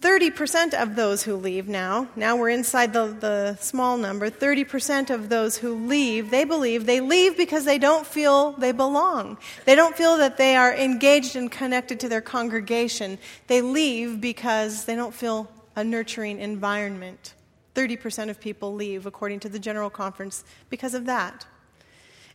30% 0.04 0.74
of 0.74 0.98
those 0.98 1.24
who 1.24 1.34
leave 1.34 1.70
now, 1.70 2.10
now 2.18 2.36
we're 2.36 2.50
inside 2.50 2.92
the, 2.92 3.08
the 3.08 3.56
small 3.62 3.96
number, 3.96 4.30
30% 4.30 5.10
of 5.10 5.30
those 5.30 5.56
who 5.56 5.88
leave, 5.88 6.30
they 6.30 6.44
believe 6.44 6.86
they 6.86 7.00
leave 7.00 7.38
because 7.38 7.64
they 7.64 7.78
don't 7.78 8.06
feel 8.06 8.52
they 8.52 8.74
belong. 8.74 9.38
They 9.64 9.76
don't 9.76 9.96
feel 9.96 10.18
that 10.18 10.36
they 10.36 10.58
are 10.58 10.76
engaged 10.76 11.38
and 11.38 11.50
connected 11.50 12.02
to 12.02 12.10
their 12.10 12.20
congregation. 12.20 13.18
They 13.48 13.62
leave 13.62 14.20
because 14.20 14.84
they 14.84 14.96
don't 14.96 15.14
feel 15.14 15.50
a 15.74 15.86
nurturing 15.86 16.38
environment. 16.38 17.34
30% 17.74 18.30
of 18.30 18.42
people 18.42 18.76
leave, 18.76 19.06
according 19.06 19.40
to 19.40 19.50
the 19.50 19.58
General 19.58 19.90
Conference, 19.90 20.44
because 20.70 20.94
of 20.94 21.06
that. 21.06 21.46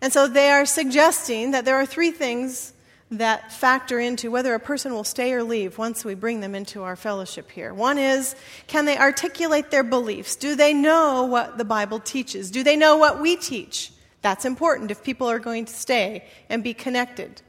And 0.01 0.11
so 0.11 0.27
they 0.27 0.49
are 0.49 0.65
suggesting 0.65 1.51
that 1.51 1.67
there 1.67 1.77
are 1.77 1.87
three 1.87 2.13
things 2.13 2.73
that 3.11 3.53
factor 3.53 3.99
into 3.99 4.31
whether 4.31 4.55
a 4.55 4.61
person 4.61 4.93
will 4.93 5.05
stay 5.05 5.33
or 5.33 5.43
leave 5.43 5.79
once 5.79 6.05
we 6.05 6.15
bring 6.15 6.41
them 6.41 6.55
into 6.55 6.83
our 6.83 6.97
fellowship 6.97 7.51
here. 7.51 7.73
One 7.73 7.97
is 7.99 8.37
can 8.67 8.85
they 8.85 8.99
articulate 8.99 9.71
their 9.71 9.83
beliefs? 9.83 10.37
Do 10.37 10.55
they 10.55 10.75
know 10.75 11.25
what 11.25 11.57
the 11.57 11.65
Bible 11.65 12.01
teaches? 12.01 12.51
Do 12.51 12.63
they 12.63 12.77
know 12.77 12.97
what 12.97 13.21
we 13.21 13.37
teach? 13.37 13.93
That's 14.21 14.45
important 14.45 14.91
if 14.91 15.03
people 15.03 15.29
are 15.29 15.39
going 15.39 15.65
to 15.65 15.73
stay 15.73 16.25
and 16.49 16.63
be 16.63 16.75
connected. 16.75 17.41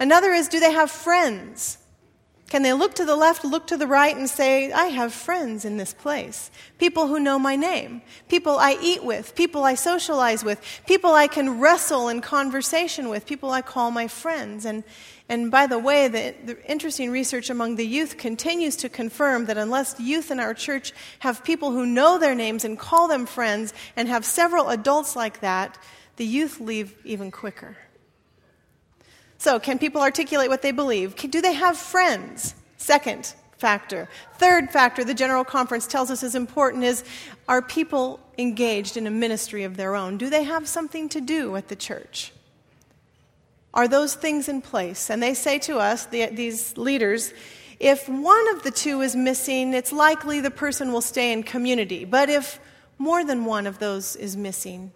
Another 0.00 0.32
is 0.32 0.48
do 0.48 0.60
they 0.60 0.72
have 0.72 0.90
friends? 0.90 1.78
Can 2.52 2.62
they 2.62 2.74
look 2.74 2.92
to 2.96 3.06
the 3.06 3.16
left, 3.16 3.46
look 3.46 3.66
to 3.68 3.78
the 3.78 3.86
right, 3.86 4.14
and 4.14 4.28
say, 4.28 4.70
I 4.72 4.88
have 4.88 5.14
friends 5.14 5.64
in 5.64 5.78
this 5.78 5.94
place? 5.94 6.50
People 6.76 7.06
who 7.06 7.18
know 7.18 7.38
my 7.38 7.56
name, 7.56 8.02
people 8.28 8.58
I 8.58 8.76
eat 8.78 9.02
with, 9.02 9.34
people 9.34 9.64
I 9.64 9.74
socialize 9.74 10.44
with, 10.44 10.60
people 10.86 11.14
I 11.14 11.28
can 11.28 11.60
wrestle 11.60 12.10
in 12.10 12.20
conversation 12.20 13.08
with, 13.08 13.24
people 13.24 13.50
I 13.50 13.62
call 13.62 13.90
my 13.90 14.06
friends. 14.06 14.66
And, 14.66 14.84
and 15.30 15.50
by 15.50 15.66
the 15.66 15.78
way, 15.78 16.08
the, 16.08 16.34
the 16.44 16.70
interesting 16.70 17.10
research 17.10 17.48
among 17.48 17.76
the 17.76 17.86
youth 17.86 18.18
continues 18.18 18.76
to 18.76 18.90
confirm 18.90 19.46
that 19.46 19.56
unless 19.56 19.98
youth 19.98 20.30
in 20.30 20.38
our 20.38 20.52
church 20.52 20.92
have 21.20 21.42
people 21.44 21.70
who 21.70 21.86
know 21.86 22.18
their 22.18 22.34
names 22.34 22.66
and 22.66 22.78
call 22.78 23.08
them 23.08 23.24
friends 23.24 23.72
and 23.96 24.08
have 24.08 24.26
several 24.26 24.68
adults 24.68 25.16
like 25.16 25.40
that, 25.40 25.78
the 26.16 26.26
youth 26.26 26.60
leave 26.60 26.94
even 27.06 27.30
quicker. 27.30 27.78
So, 29.42 29.58
can 29.58 29.80
people 29.80 30.00
articulate 30.00 30.50
what 30.50 30.62
they 30.62 30.70
believe? 30.70 31.16
Do 31.16 31.40
they 31.40 31.54
have 31.54 31.76
friends? 31.76 32.54
Second 32.76 33.34
factor. 33.58 34.08
Third 34.38 34.70
factor, 34.70 35.02
the 35.02 35.14
General 35.14 35.42
Conference 35.42 35.88
tells 35.88 36.12
us 36.12 36.22
is 36.22 36.36
important 36.36 36.84
is 36.84 37.02
are 37.48 37.60
people 37.60 38.20
engaged 38.38 38.96
in 38.96 39.04
a 39.08 39.10
ministry 39.10 39.64
of 39.64 39.76
their 39.76 39.96
own? 39.96 40.16
Do 40.16 40.30
they 40.30 40.44
have 40.44 40.68
something 40.68 41.08
to 41.08 41.20
do 41.20 41.56
at 41.56 41.66
the 41.66 41.74
church? 41.74 42.32
Are 43.74 43.88
those 43.88 44.14
things 44.14 44.48
in 44.48 44.62
place? 44.62 45.10
And 45.10 45.20
they 45.20 45.34
say 45.34 45.58
to 45.58 45.78
us, 45.78 46.06
the, 46.06 46.26
these 46.26 46.78
leaders, 46.78 47.34
if 47.80 48.08
one 48.08 48.48
of 48.54 48.62
the 48.62 48.70
two 48.70 49.00
is 49.00 49.16
missing, 49.16 49.74
it's 49.74 49.90
likely 49.90 50.38
the 50.38 50.52
person 50.52 50.92
will 50.92 51.00
stay 51.00 51.32
in 51.32 51.42
community. 51.42 52.04
But 52.04 52.30
if 52.30 52.60
more 52.96 53.24
than 53.24 53.44
one 53.44 53.66
of 53.66 53.80
those 53.80 54.14
is 54.14 54.36
missing, 54.36 54.92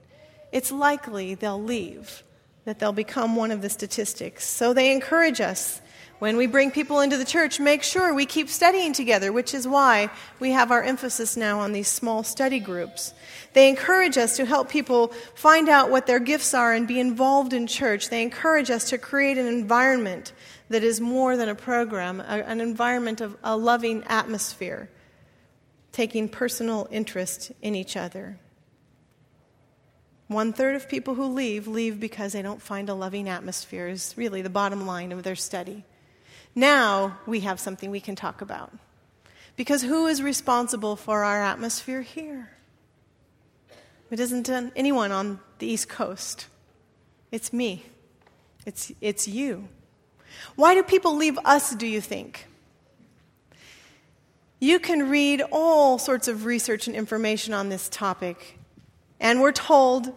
it's 0.52 0.70
likely 0.70 1.34
they'll 1.34 1.60
leave 1.60 2.22
that 2.66 2.80
they'll 2.80 2.92
become 2.92 3.36
one 3.36 3.50
of 3.50 3.62
the 3.62 3.70
statistics. 3.70 4.46
So 4.46 4.74
they 4.74 4.92
encourage 4.92 5.40
us 5.40 5.80
when 6.18 6.36
we 6.36 6.46
bring 6.46 6.70
people 6.70 7.00
into 7.00 7.16
the 7.16 7.24
church, 7.24 7.60
make 7.60 7.82
sure 7.82 8.12
we 8.12 8.26
keep 8.26 8.48
studying 8.48 8.92
together, 8.92 9.32
which 9.32 9.52
is 9.54 9.68
why 9.68 10.10
we 10.40 10.50
have 10.50 10.70
our 10.72 10.82
emphasis 10.82 11.36
now 11.36 11.60
on 11.60 11.72
these 11.72 11.88
small 11.88 12.24
study 12.24 12.58
groups. 12.58 13.12
They 13.52 13.68
encourage 13.68 14.16
us 14.16 14.36
to 14.36 14.46
help 14.46 14.68
people 14.68 15.08
find 15.34 15.68
out 15.68 15.90
what 15.90 16.06
their 16.06 16.18
gifts 16.18 16.54
are 16.54 16.72
and 16.72 16.88
be 16.88 16.98
involved 16.98 17.52
in 17.52 17.66
church. 17.66 18.08
They 18.08 18.22
encourage 18.22 18.70
us 18.70 18.88
to 18.90 18.98
create 18.98 19.38
an 19.38 19.46
environment 19.46 20.32
that 20.70 20.82
is 20.82 21.00
more 21.00 21.36
than 21.36 21.50
a 21.50 21.54
program, 21.54 22.20
an 22.20 22.60
environment 22.60 23.20
of 23.20 23.36
a 23.44 23.56
loving 23.56 24.02
atmosphere, 24.04 24.88
taking 25.92 26.28
personal 26.28 26.88
interest 26.90 27.52
in 27.62 27.74
each 27.74 27.96
other. 27.96 28.38
One 30.28 30.52
third 30.52 30.74
of 30.74 30.88
people 30.88 31.14
who 31.14 31.26
leave 31.26 31.68
leave 31.68 32.00
because 32.00 32.32
they 32.32 32.42
don't 32.42 32.60
find 32.60 32.88
a 32.88 32.94
loving 32.94 33.28
atmosphere, 33.28 33.86
is 33.86 34.14
really 34.16 34.42
the 34.42 34.50
bottom 34.50 34.86
line 34.86 35.12
of 35.12 35.22
their 35.22 35.36
study. 35.36 35.84
Now 36.54 37.18
we 37.26 37.40
have 37.40 37.60
something 37.60 37.90
we 37.90 38.00
can 38.00 38.16
talk 38.16 38.40
about. 38.40 38.72
Because 39.54 39.82
who 39.82 40.06
is 40.06 40.22
responsible 40.22 40.96
for 40.96 41.22
our 41.24 41.42
atmosphere 41.42 42.02
here? 42.02 42.50
It 44.10 44.20
isn't 44.20 44.48
anyone 44.76 45.12
on 45.12 45.40
the 45.58 45.66
East 45.66 45.88
Coast. 45.88 46.46
It's 47.30 47.52
me. 47.52 47.84
It's, 48.66 48.92
it's 49.00 49.28
you. 49.28 49.68
Why 50.56 50.74
do 50.74 50.82
people 50.82 51.16
leave 51.16 51.38
us, 51.44 51.74
do 51.74 51.86
you 51.86 52.00
think? 52.00 52.46
You 54.58 54.78
can 54.78 55.08
read 55.08 55.42
all 55.52 55.98
sorts 55.98 56.28
of 56.28 56.44
research 56.44 56.86
and 56.86 56.96
information 56.96 57.54
on 57.54 57.68
this 57.68 57.88
topic 57.88 58.58
and 59.20 59.40
we're 59.40 59.52
told 59.52 60.12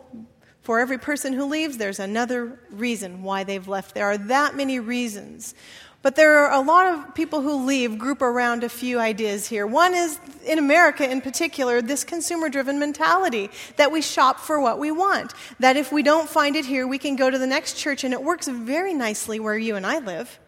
for 0.62 0.79
every 0.79 0.98
person 0.98 1.34
who 1.34 1.46
leaves, 1.46 1.77
there's 1.77 2.00
another 2.00 2.60
reason 2.70 3.24
why 3.24 3.44
they've 3.44 3.68
left. 3.68 3.96
There 3.96 4.06
are 4.06 4.18
that 4.18 4.56
many 4.56 4.79
reasons. 4.79 5.56
But 6.01 6.15
there 6.15 6.46
are 6.46 6.53
a 6.53 6.62
lot 6.62 6.94
of 6.94 7.13
people 7.13 7.41
who 7.41 7.65
leave 7.65 7.98
group 7.98 8.22
around 8.22 8.63
a 8.63 8.70
few 8.70 9.00
ideas 9.00 9.48
here. 9.48 9.68
One 9.68 9.94
is, 9.94 10.18
in 10.46 10.58
America 10.58 11.10
in 11.10 11.20
particular, 11.20 11.82
this 11.82 12.06
consumer 12.06 12.48
driven 12.48 12.79
mentality 12.79 13.50
that 13.75 13.91
we 13.91 14.01
shop 14.01 14.39
for 14.39 14.62
what 14.62 14.79
we 14.79 14.91
want. 14.91 15.34
That 15.60 15.75
if 15.75 15.91
we 15.91 16.01
don't 16.01 16.29
find 16.29 16.56
it 16.56 16.65
here, 16.65 16.88
we 16.88 17.00
can 17.00 17.18
go 17.18 17.29
to 17.29 17.38
the 17.38 17.48
next 17.48 17.74
church, 17.77 18.06
and 18.06 18.13
it 18.13 18.24
works 18.24 18.48
very 18.48 18.94
nicely 18.94 19.41
where 19.41 19.58
you 19.58 19.75
and 19.75 19.86
I 19.86 20.00
live, 20.00 20.39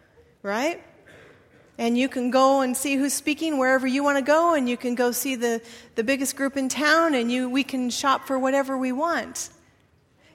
right? 0.42 0.82
And 1.82 1.98
you 1.98 2.08
can 2.08 2.30
go 2.30 2.62
and 2.62 2.78
see 2.78 2.96
who's 2.96 3.12
speaking 3.12 3.58
wherever 3.58 3.88
you 3.88 4.04
want 4.04 4.16
to 4.16 4.24
go, 4.24 4.54
and 4.54 4.70
you 4.70 4.78
can 4.78 4.94
go 4.94 5.12
see 5.12 5.36
the, 5.36 5.60
the 5.96 6.04
biggest 6.04 6.36
group 6.36 6.56
in 6.56 6.70
town, 6.70 7.16
and 7.16 7.32
you, 7.32 7.50
we 7.50 7.64
can 7.64 7.90
shop 7.90 8.28
for 8.28 8.38
whatever 8.38 8.78
we 8.78 8.92
want. 8.92 9.50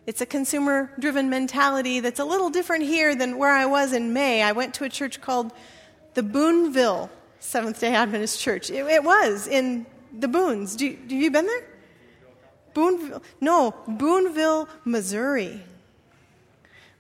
It's 0.07 0.21
a 0.21 0.26
consumer 0.26 0.91
driven 0.99 1.31
mentality 1.31 2.00
that's 2.00 2.19
a 2.19 2.25
little 2.25 2.50
different 2.50 2.83
here 2.83 3.15
than 3.15 3.38
where 3.38 3.53
I 3.53 3.65
was 3.67 3.93
in 3.93 4.12
May. 4.12 4.43
I 4.43 4.50
went 4.50 4.75
to 4.75 4.85
a 4.85 4.88
church 4.88 5.21
called 5.21 5.53
the 6.15 6.25
Boonville 6.25 7.11
Seventh 7.38 7.79
day 7.79 7.95
Adventist 7.95 8.41
Church. 8.41 8.69
It, 8.69 8.85
it 8.85 9.05
was 9.05 9.47
in 9.47 9.87
the 10.19 10.26
Boons. 10.26 10.75
Do, 10.75 10.88
have 10.88 11.12
you 11.12 11.31
been 11.31 11.47
there? 11.47 11.65
Boonville? 12.75 13.23
No, 13.41 13.73
Boonville, 13.87 14.69
Missouri 14.85 15.62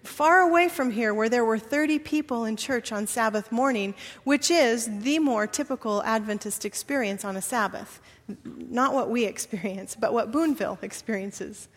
far 0.06 0.40
away 0.40 0.68
from 0.68 0.90
here 0.90 1.12
where 1.12 1.28
there 1.28 1.44
were 1.44 1.58
30 1.58 1.98
people 1.98 2.44
in 2.44 2.56
church 2.56 2.92
on 2.92 3.06
Sabbath 3.06 3.52
morning, 3.52 3.94
which 4.24 4.50
is 4.50 5.00
the 5.00 5.18
more 5.18 5.46
typical 5.46 6.02
Adventist 6.04 6.64
experience 6.64 7.24
on 7.24 7.36
a 7.36 7.42
Sabbath. 7.42 8.00
Not 8.44 8.94
what 8.94 9.10
we 9.10 9.24
experience, 9.24 9.96
but 9.98 10.12
what 10.12 10.32
Boonville 10.32 10.78
experiences. 10.82 11.68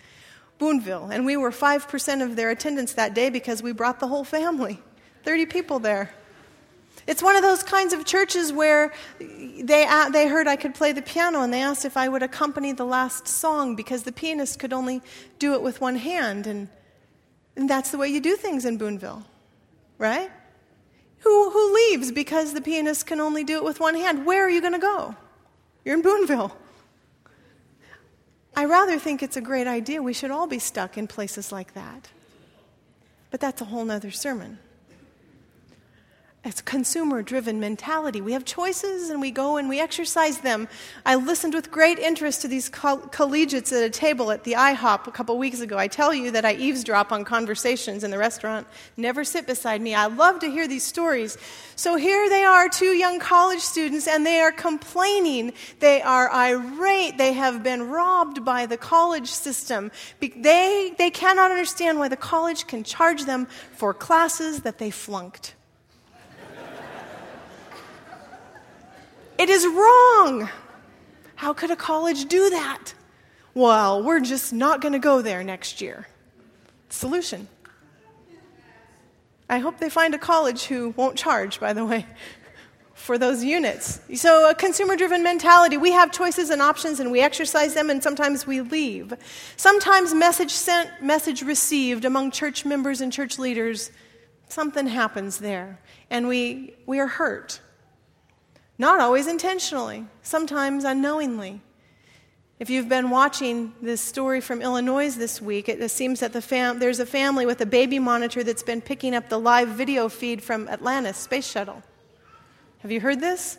Boonville. 0.57 1.09
And 1.12 1.25
we 1.25 1.38
were 1.38 1.51
5% 1.51 2.24
of 2.24 2.36
their 2.36 2.50
attendance 2.50 2.93
that 2.93 3.13
day 3.13 3.29
because 3.29 3.63
we 3.63 3.71
brought 3.71 4.00
the 4.00 4.07
whole 4.07 4.24
family 4.24 4.79
30 5.24 5.45
people 5.48 5.79
there. 5.79 6.12
It's 7.07 7.24
one 7.24 7.36
of 7.36 7.41
those 7.41 7.63
kinds 7.63 7.93
of 7.93 8.05
churches 8.05 8.53
where 8.53 8.93
they, 9.19 9.88
they 10.12 10.27
heard 10.27 10.48
I 10.48 10.55
could 10.55 10.75
play 10.75 10.91
the 10.91 11.01
piano 11.01 11.41
and 11.41 11.51
they 11.51 11.62
asked 11.62 11.86
if 11.86 11.98
I 11.98 12.07
would 12.07 12.21
accompany 12.21 12.71
the 12.71 12.86
last 12.86 13.27
song 13.27 13.75
because 13.75 14.03
the 14.03 14.12
pianist 14.12 14.59
could 14.59 14.74
only 14.74 15.01
do 15.39 15.53
it 15.53 15.62
with 15.62 15.81
one 15.81 15.95
hand. 15.95 16.45
And 16.45 16.67
and 17.56 17.70
that's 17.70 17.91
the 17.91 17.98
way 17.98 18.08
you 18.08 18.22
do 18.22 18.36
things 18.36 18.65
in 18.65 18.77
Boonville, 18.77 19.24
right? 19.98 20.32
Who, 21.20 21.50
who 21.50 21.75
leaves 21.75 22.12
because 22.12 22.53
the 22.53 22.62
pianist 22.62 23.06
can 23.06 23.20
only 23.20 23.44
do 23.44 23.58
it 23.58 23.63
with 23.63 23.79
one 23.79 23.96
hand? 23.96 24.25
Where 24.25 24.46
are 24.46 24.50
you 24.50 24.62
going 24.62 24.74
to 24.74 24.79
go? 24.79 25.15
You're 25.84 25.96
in 25.96 26.01
Boonville. 26.01 26.56
I 28.56 28.65
rather 28.65 29.00
think 29.00 29.22
it's 29.22 29.38
a 29.38 29.41
great 29.41 29.68
idea. 29.68 30.01
We 30.01 30.13
should 30.13 30.32
all 30.32 30.48
be 30.48 30.60
stuck 30.60 30.98
in 30.98 31.08
places 31.08 31.51
like 31.51 31.74
that. 31.74 32.10
But 33.32 33.39
that's 33.39 33.62
a 33.62 33.65
whole 33.65 33.86
nother 33.86 34.12
sermon. 34.12 34.60
It's 36.46 36.62
consumer 36.62 37.22
driven 37.22 37.60
mentality. 37.60 38.22
We 38.22 38.31
have 38.31 38.46
choices 38.46 39.10
and 39.10 39.19
we 39.19 39.29
go 39.29 39.58
and 39.58 39.67
we 39.67 39.81
exercise 39.81 40.38
them. 40.38 40.69
I 41.05 41.15
listened 41.15 41.53
with 41.53 41.69
great 41.69 42.00
interest 42.00 42.41
to 42.43 42.48
these 42.48 42.69
coll- 42.69 43.00
collegiates 43.00 43.74
at 43.74 43.84
a 43.84 43.89
table 43.89 44.31
at 44.31 44.46
the 44.46 44.53
IHOP 44.53 45.08
a 45.08 45.12
couple 45.12 45.38
weeks 45.38 45.60
ago. 45.60 45.77
I 45.77 45.89
tell 45.89 46.13
you 46.13 46.31
that 46.31 46.46
I 46.46 46.53
eavesdrop 46.53 47.12
on 47.12 47.25
conversations 47.25 48.05
in 48.05 48.12
the 48.12 48.17
restaurant. 48.17 48.67
Never 48.96 49.25
sit 49.25 49.48
beside 49.48 49.81
me. 49.81 49.93
I 49.93 50.05
love 50.05 50.39
to 50.39 50.50
hear 50.50 50.65
these 50.65 50.86
stories. 50.86 51.38
So 51.75 51.98
here 51.98 52.29
they 52.29 52.46
are, 52.46 52.69
two 52.69 52.93
young 52.93 53.19
college 53.19 53.60
students, 53.60 54.08
and 54.08 54.25
they 54.25 54.39
are 54.39 54.53
complaining. 54.53 55.51
They 55.79 56.01
are 56.01 56.31
irate. 56.31 57.17
They 57.17 57.34
have 57.34 57.63
been 57.63 57.89
robbed 57.89 58.46
by 58.46 58.65
the 58.65 58.77
college 58.77 59.27
system. 59.27 59.91
They, 60.22 60.93
they 60.98 61.12
cannot 61.12 61.51
understand 61.51 62.00
why 62.00 62.08
the 62.08 62.15
college 62.15 62.65
can 62.65 62.86
charge 62.86 63.25
them 63.25 63.46
for 63.74 63.93
classes 63.93 64.62
that 64.62 64.77
they 64.77 64.89
flunked. 64.89 65.55
It 69.39 69.50
is 69.50 69.65
wrong. 69.65 70.50
How 71.36 71.53
could 71.53 71.72
a 71.72 71.77
college 71.77 72.25
do 72.25 72.50
that? 72.50 72.93
Well, 73.53 74.03
we're 74.03 74.19
just 74.19 74.51
not 74.51 74.81
going 74.81 74.91
to 74.91 75.00
go 75.00 75.22
there 75.22 75.46
next 75.46 75.79
year. 75.79 76.10
Solution. 76.89 77.48
I 79.50 79.60
hope 79.60 79.79
they 79.79 79.89
find 79.89 80.13
a 80.13 80.17
college 80.17 80.65
who 80.65 80.89
won't 80.98 81.17
charge, 81.17 81.58
by 81.58 81.72
the 81.72 81.86
way, 81.86 82.05
for 82.93 83.17
those 83.17 83.41
units. 83.41 84.01
So, 84.15 84.50
a 84.50 84.53
consumer 84.53 84.98
driven 84.98 85.24
mentality. 85.24 85.77
We 85.77 85.93
have 85.93 86.12
choices 86.12 86.50
and 86.50 86.62
options 86.62 87.00
and 87.00 87.10
we 87.10 87.22
exercise 87.22 87.74
them, 87.74 87.89
and 87.89 88.03
sometimes 88.03 88.46
we 88.46 88.60
leave. 88.60 89.13
Sometimes, 89.55 90.13
message 90.13 90.51
sent, 90.51 91.01
message 91.01 91.43
received 91.43 92.03
among 92.03 92.31
church 92.31 92.65
members 92.65 93.00
and 93.00 93.12
church 93.12 93.39
leaders, 93.39 93.89
something 94.50 94.86
happens 94.86 95.38
there, 95.38 95.79
and 96.10 96.27
we, 96.27 96.75
we 96.86 97.00
are 97.00 97.08
hurt. 97.08 97.62
Not 98.79 99.01
always 99.01 99.27
intentionally, 99.27 100.05
sometimes 100.24 100.86
unknowingly. 100.86 101.62
If 102.59 102.69
you've 102.69 102.88
been 102.88 103.09
watching 103.09 103.74
this 103.81 104.00
story 104.00 104.39
from 104.39 104.62
Illinois 104.62 105.13
this 105.13 105.41
week, 105.41 105.67
it 105.67 105.91
seems 105.91 106.21
that 106.21 106.31
the 106.31 106.41
fam- 106.41 106.79
there's 106.79 107.01
a 107.01 107.05
family 107.05 107.45
with 107.45 107.59
a 107.59 107.65
baby 107.65 108.00
monitor 108.00 108.41
that's 108.41 108.63
been 108.63 108.79
picking 108.79 109.13
up 109.13 109.27
the 109.27 109.38
live 109.38 109.67
video 109.67 110.07
feed 110.07 110.41
from 110.41 110.69
Atlantis 110.69 111.17
Space 111.17 111.45
Shuttle. 111.45 111.83
Have 112.79 112.91
you 112.91 113.01
heard 113.01 113.19
this? 113.19 113.57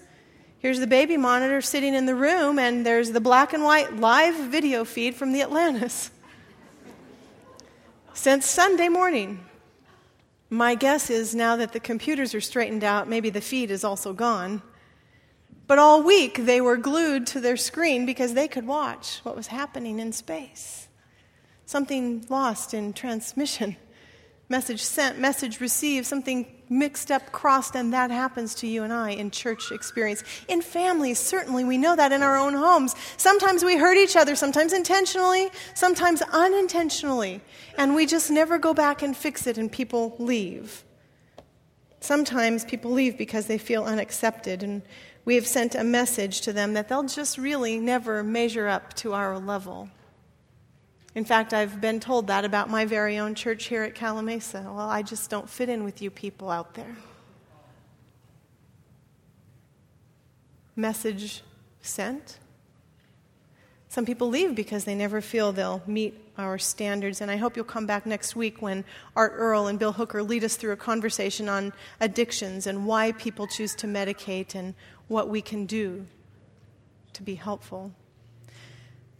Here's 0.59 0.81
the 0.81 0.87
baby 0.87 1.19
monitor 1.19 1.61
sitting 1.61 1.95
in 1.95 2.07
the 2.07 2.15
room, 2.15 2.59
and 2.59 2.85
there's 2.85 3.13
the 3.13 3.21
black 3.21 3.53
and 3.53 3.63
white 3.63 3.97
live 3.97 4.35
video 4.35 4.87
feed 4.87 5.15
from 5.15 5.33
the 5.33 5.43
Atlantis. 5.43 6.11
Since 8.15 8.47
Sunday 8.47 8.89
morning. 8.89 9.45
My 10.49 10.75
guess 10.75 11.11
is 11.11 11.35
now 11.35 11.57
that 11.57 11.73
the 11.73 11.81
computers 11.81 12.35
are 12.35 12.41
straightened 12.41 12.85
out, 12.85 13.07
maybe 13.07 13.31
the 13.31 13.41
feed 13.41 13.71
is 13.71 13.85
also 13.85 14.13
gone. 14.13 14.63
But 15.71 15.79
all 15.79 16.03
week 16.03 16.47
they 16.47 16.61
were 16.61 16.77
glued 16.77 17.29
to 17.29 17.39
their 17.39 17.57
screen 17.57 18.05
because 18.05 18.35
they 18.35 18.49
could 18.49 18.67
watch 18.67 19.21
what 19.23 19.37
was 19.37 19.47
happening 19.47 20.01
in 20.01 20.11
space. 20.11 20.89
Something 21.65 22.27
lost 22.29 22.75
in 22.75 22.93
transmission. 22.93 23.77
Message 24.49 24.83
sent, 24.83 25.21
message 25.21 25.61
received, 25.61 26.09
something 26.09 26.45
mixed 26.69 27.13
up, 27.13 27.31
crossed, 27.31 27.77
and 27.77 27.93
that 27.93 28.11
happens 28.11 28.57
to 28.57 28.67
you 28.67 28.83
and 28.83 28.93
I 28.93 29.11
in 29.11 29.31
church 29.31 29.71
experience. 29.71 30.25
In 30.49 30.61
families, 30.61 31.21
certainly, 31.21 31.63
we 31.63 31.79
know 31.79 31.95
that 31.95 32.11
in 32.11 32.25
our 32.25 32.37
own 32.37 32.55
homes. 32.55 32.97
Sometimes 33.17 33.63
we 33.63 33.77
hurt 33.77 33.97
each 33.97 34.17
other, 34.17 34.35
sometimes 34.35 34.73
intentionally, 34.73 35.51
sometimes 35.75 36.21
unintentionally, 36.33 37.41
and 37.79 37.95
we 37.95 38.07
just 38.07 38.29
never 38.29 38.59
go 38.59 38.75
back 38.75 39.03
and 39.03 39.17
fix 39.17 39.47
it, 39.47 39.57
and 39.57 39.71
people 39.71 40.17
leave. 40.19 40.83
Sometimes 42.01 42.65
people 42.65 42.91
leave 42.91 43.17
because 43.17 43.47
they 43.47 43.59
feel 43.59 43.85
unaccepted, 43.85 44.65
and 44.65 44.83
we 45.25 45.35
have 45.37 45.47
sent 45.47 45.75
a 45.75 45.85
message 45.85 46.41
to 46.43 46.53
them 46.53 46.73
that 46.75 46.89
they'll 46.89 47.05
just 47.05 47.39
really 47.39 47.79
never 47.79 48.23
measure 48.23 48.69
up 48.69 48.95
to 48.95 49.13
our 49.13 49.39
level. 49.39 49.89
In 51.15 51.25
fact, 51.25 51.53
I've 51.53 51.81
been 51.81 52.01
told 52.01 52.27
that 52.29 52.45
about 52.45 52.71
my 52.71 52.85
very 52.85 53.19
own 53.19 53.35
church 53.35 53.67
here 53.67 53.83
at 53.83 53.95
Calimesa. 53.95 54.65
Well, 54.65 54.89
I 54.89 55.03
just 55.03 55.31
don't 55.31 55.49
fit 55.49 55.69
in 55.69 55.85
with 55.85 56.01
you 56.01 56.11
people 56.11 56.51
out 56.51 56.75
there. 56.75 56.97
Message 60.77 61.43
sent. 61.83 62.40
Some 63.91 64.07
people 64.07 64.29
leave 64.29 64.55
because 64.55 64.85
they 64.85 64.95
never 64.95 65.21
feel 65.21 65.51
they'll 65.51 65.83
meet 65.85 66.15
our 66.39 66.59
standards. 66.59 67.21
And 67.21 67.29
I 67.29 67.37
hope 67.37 67.57
you'll 67.57 67.65
come 67.65 67.87
back 67.87 68.07
next 68.07 68.37
week 68.37 68.63
when 68.63 68.85
Art 69.17 69.33
Earl 69.35 69.67
and 69.67 69.81
Bill 69.81 69.91
Hooker 69.91 70.23
lead 70.23 70.45
us 70.45 70.55
through 70.55 70.71
a 70.71 70.77
conversation 70.77 71.49
on 71.49 71.73
addictions 71.99 72.69
and 72.69 72.87
why 72.87 73.11
people 73.11 73.49
choose 73.49 73.75
to 73.75 73.89
medicate 73.89 74.55
and 74.55 74.75
what 75.09 75.29
we 75.29 75.43
can 75.43 75.67
do 75.67 76.07
to 77.15 77.23
be 77.25 77.35
helpful. 77.35 77.93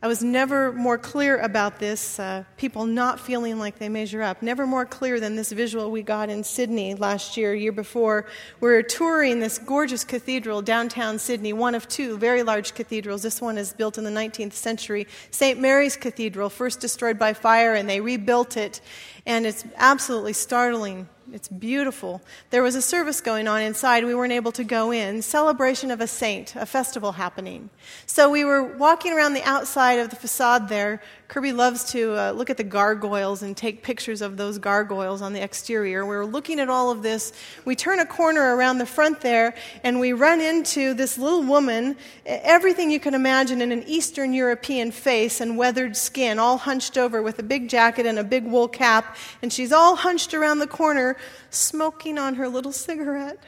I 0.03 0.07
was 0.07 0.25
never 0.25 0.73
more 0.73 0.97
clear 0.97 1.37
about 1.37 1.79
this, 1.79 2.19
uh, 2.19 2.45
people 2.57 2.87
not 2.87 3.21
feeling 3.21 3.59
like 3.59 3.79
they 3.79 3.91
measure 3.91 4.23
up. 4.23 4.41
Never 4.41 4.67
more 4.67 4.87
clear 4.87 5.21
than 5.21 5.37
this 5.37 5.53
visual 5.53 5.91
we 5.91 6.01
got 6.01 6.31
in 6.31 6.43
Sydney 6.43 6.95
last 6.95 7.37
year, 7.37 7.55
year 7.55 7.71
before. 7.71 8.25
We 8.61 8.71
were 8.71 8.83
touring 8.83 9.41
this 9.41 9.59
gorgeous 9.59 10.03
cathedral 10.03 10.63
downtown 10.63 11.19
Sydney, 11.19 11.53
one 11.53 11.75
of 11.75 11.87
two 11.87 12.17
very 12.17 12.43
large 12.43 12.73
cathedrals. 12.75 13.23
This 13.23 13.43
one 13.43 13.59
is 13.59 13.75
built 13.75 13.99
in 13.99 14.05
the 14.05 14.11
19th 14.11 14.55
century. 14.55 15.07
St. 15.33 15.61
Mary's 15.61 15.99
Cathedral, 15.99 16.49
first 16.49 16.81
destroyed 16.81 17.19
by 17.19 17.35
fire, 17.35 17.75
and 17.75 17.87
they 17.87 18.01
rebuilt 18.01 18.57
it. 18.57 18.81
And 19.27 19.45
it's 19.45 19.67
absolutely 19.77 20.33
startling 20.33 21.11
it's 21.33 21.49
beautiful. 21.49 22.21
There 22.51 22.63
was 22.63 22.75
a 22.75 22.83
service 22.83 23.21
going 23.21 23.47
on 23.47 23.63
inside. 23.63 24.05
We 24.05 24.15
weren't 24.15 24.33
able 24.33 24.53
to 24.53 24.65
go 24.65 24.91
in. 24.91 25.23
Celebration 25.23 25.91
of 25.91 26.01
a 26.01 26.07
saint, 26.07 26.57
a 26.57 26.67
festival 26.67 27.13
happening. 27.13 27.71
So 28.07 28.31
we 28.31 28.45
were 28.45 28.65
walking 28.65 29.13
around 29.13 29.35
the 29.35 29.43
outside 29.45 29.99
of 29.99 30.11
the 30.11 30.17
facade 30.17 30.69
there. 30.69 31.01
Kirby 31.29 31.53
loves 31.53 31.93
to 31.93 32.17
uh, 32.19 32.33
look 32.33 32.51
at 32.51 32.57
the 32.57 32.65
gargoyles 32.65 33.43
and 33.43 33.57
take 33.57 33.85
pictures 33.85 34.21
of 34.21 34.37
those 34.37 34.59
gargoyles 34.59 35.23
on 35.23 35.33
the 35.33 35.41
exterior. 35.41 36.05
We 36.05 36.17
were 36.17 36.27
looking 36.27 36.59
at 36.59 36.69
all 36.69 36.91
of 36.91 37.03
this. 37.03 37.33
We 37.65 37.77
turn 37.77 38.01
a 38.01 38.07
corner 38.07 38.57
around 38.57 38.79
the 38.79 38.87
front 38.87 39.21
there 39.21 39.55
and 39.85 40.01
we 40.01 40.13
run 40.13 40.41
into 40.41 40.95
this 40.95 41.17
little 41.17 41.45
woman, 41.45 41.97
everything 42.27 42.91
you 42.91 42.99
can 42.99 43.15
imagine 43.15 43.63
in 43.63 43.71
an 43.71 43.85
Eastern 43.85 44.33
European 44.33 44.91
face 44.91 45.41
and 45.41 45.57
weathered 45.57 45.97
skin, 45.97 46.41
all 46.41 46.59
hunched 46.59 46.99
over 46.99 47.23
with 47.23 47.39
a 47.39 47.45
big 47.45 47.69
jacket 47.69 48.07
and 48.07 48.19
a 48.19 48.25
big 48.25 48.45
wool 48.45 48.67
cap. 48.67 49.17
And 49.41 49.53
she's 49.53 49.71
all 49.71 49.95
hunched 49.95 50.35
around 50.35 50.59
the 50.59 50.67
corner 50.67 51.17
smoking 51.51 52.19
on 52.19 52.35
her 52.35 52.49
little 52.49 52.73
cigarette, 52.73 53.43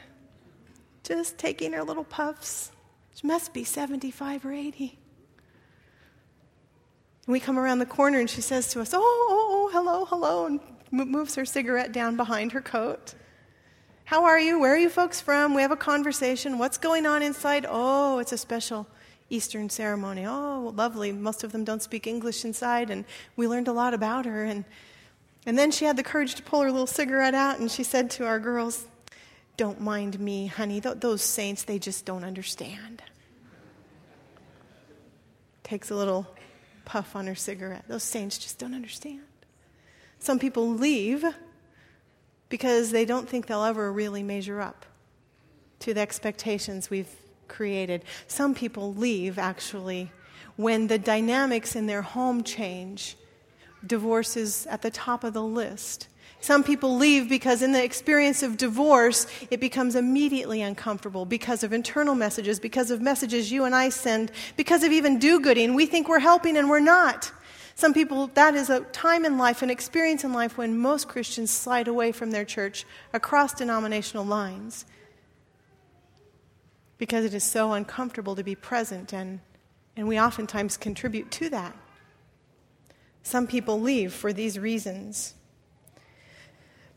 just 1.03 1.39
taking 1.39 1.73
her 1.73 1.83
little 1.83 2.05
puffs. 2.05 2.73
She 3.15 3.27
must 3.27 3.53
be 3.53 3.65
75 3.65 4.45
or 4.45 4.53
80. 4.53 4.99
And 7.27 7.33
we 7.33 7.41
come 7.41 7.59
around 7.59 7.79
the 7.79 7.87
corner 7.87 8.19
and 8.19 8.29
she 8.29 8.41
says 8.41 8.69
to 8.73 8.81
us, 8.81 8.93
Oh, 8.95 9.01
oh, 9.01 9.29
oh, 9.31 9.49
oh 9.53 9.71
hello, 9.73 10.05
hello, 10.05 10.47
and 10.47 10.61
moves 10.91 11.35
her 11.37 11.45
cigarette 11.45 11.93
down 11.93 12.17
behind 12.17 12.53
her 12.53 12.61
coat. 12.61 13.15
How 14.05 14.25
are 14.25 14.39
you? 14.39 14.59
Where 14.59 14.75
are 14.75 14.79
you 14.79 14.91
folks 14.91 15.21
from? 15.21 15.55
We 15.55 15.63
have 15.63 15.71
a 15.71 15.77
conversation. 15.77 16.59
What's 16.59 16.79
going 16.79 17.07
on 17.07 17.23
inside? 17.23 17.65
Oh, 17.69 18.19
it's 18.19 18.33
a 18.33 18.39
special 18.39 18.87
Eastern 19.31 19.71
ceremony. 19.71 20.27
Oh, 20.27 20.73
lovely. 20.77 21.13
Most 21.13 21.45
of 21.45 21.53
them 21.53 21.65
don't 21.65 21.83
speak 21.83 22.07
English 22.07 22.45
inside, 22.45 22.91
and 22.91 23.07
we 23.37 23.49
learned 23.49 23.69
a 23.69 23.73
lot 23.73 23.95
about 23.95 24.27
her. 24.27 24.45
And 24.45 24.65
and 25.45 25.59
then 25.59 25.71
she 25.71 25.85
had 25.85 25.97
the 25.97 26.03
courage 26.03 26.35
to 26.37 26.43
pull 26.43 26.63
her 26.63 26.71
little 26.71 26.87
cigarette 26.87 27.35
out 27.35 27.59
and 27.59 27.71
she 27.71 27.83
said 27.83 28.11
to 28.13 28.27
our 28.27 28.39
girls, 28.39 28.87
Don't 29.57 29.81
mind 29.81 30.19
me, 30.21 30.47
honey. 30.47 30.81
Th- 30.81 30.97
those 30.99 31.23
saints, 31.23 31.65
they 31.65 31.79
just 31.79 32.05
don't 32.05 32.25
understand. 32.25 33.03
Takes 35.65 35.91
a 35.91 35.95
little 35.95 36.27
puff 36.85 37.17
on 37.17 37.27
her 37.27 37.35
cigarette. 37.35 37.85
Those 37.89 38.03
saints 38.03 38.39
just 38.39 38.59
don't 38.59 38.75
understand. 38.75 39.23
Some 40.19 40.39
people 40.39 40.69
leave 40.69 41.25
because 42.49 42.91
they 42.91 43.05
don't 43.05 43.29
think 43.29 43.47
they'll 43.47 43.65
ever 43.65 43.91
really 43.93 44.23
measure 44.23 44.61
up 44.61 44.87
to 45.81 45.95
the 45.95 46.01
expectations 46.01 46.91
we've 46.91 47.09
created. 47.49 48.05
Some 48.29 48.55
people 48.55 48.95
leave, 48.95 49.39
actually, 49.39 50.13
when 50.57 50.87
the 50.87 50.99
dynamics 50.99 51.75
in 51.75 51.87
their 51.87 52.03
home 52.03 52.45
change 52.45 53.17
divorce 53.87 54.37
is 54.37 54.67
at 54.67 54.83
the 54.83 54.91
top 54.91 55.25
of 55.25 55.33
the 55.33 55.43
list. 55.43 56.09
Some 56.41 56.65
people 56.65 56.97
leave 56.97 57.29
because, 57.29 57.63
in 57.63 57.71
the 57.71 57.83
experience 57.83 58.43
of 58.43 58.57
divorce, 58.57 59.29
it 59.51 59.61
becomes 59.61 59.95
immediately 59.95 60.61
uncomfortable 60.61 61.25
because 61.25 61.63
of 61.63 61.73
internal 61.73 62.17
messages, 62.17 62.59
because 62.59 62.91
of 62.91 63.01
messages 63.01 63.53
you 63.53 63.65
and 63.65 63.75
I 63.75 63.91
send, 63.91 64.33
because 64.57 64.83
of 64.83 64.91
even 64.91 65.21
do 65.21 65.39
gooding. 65.39 65.75
We 65.75 65.87
think 65.87 66.09
we're 66.09 66.19
helping 66.19 66.57
and 66.57 66.69
we're 66.69 66.81
not. 66.81 67.31
Some 67.77 67.95
people, 67.95 68.27
that 68.35 68.55
is 68.55 68.71
a 68.71 68.81
time 68.81 69.25
in 69.25 69.39
life, 69.39 69.63
an 69.63 69.71
experience 69.71 70.25
in 70.25 70.33
life 70.33 70.59
when 70.59 70.77
most 70.77 71.07
Christians 71.07 71.51
slide 71.51 71.87
away 71.87 72.11
from 72.11 72.33
their 72.33 72.45
church 72.45 72.85
across 73.13 73.53
denominational 73.53 74.25
lines 74.25 74.85
because 77.03 77.25
it 77.25 77.35
is 77.35 77.43
so 77.43 77.73
uncomfortable 77.73 78.37
to 78.37 78.45
be 78.45 78.55
present, 78.55 79.13
and, 79.13 79.41
and 79.97 80.07
we 80.07 80.21
oftentimes 80.21 80.77
contribute 80.77 81.33
to 81.33 81.51
that. 81.51 81.77
Some 83.23 83.47
people 83.47 83.81
leave 83.81 84.13
for 84.13 84.33
these 84.33 84.59
reasons. 84.59 85.35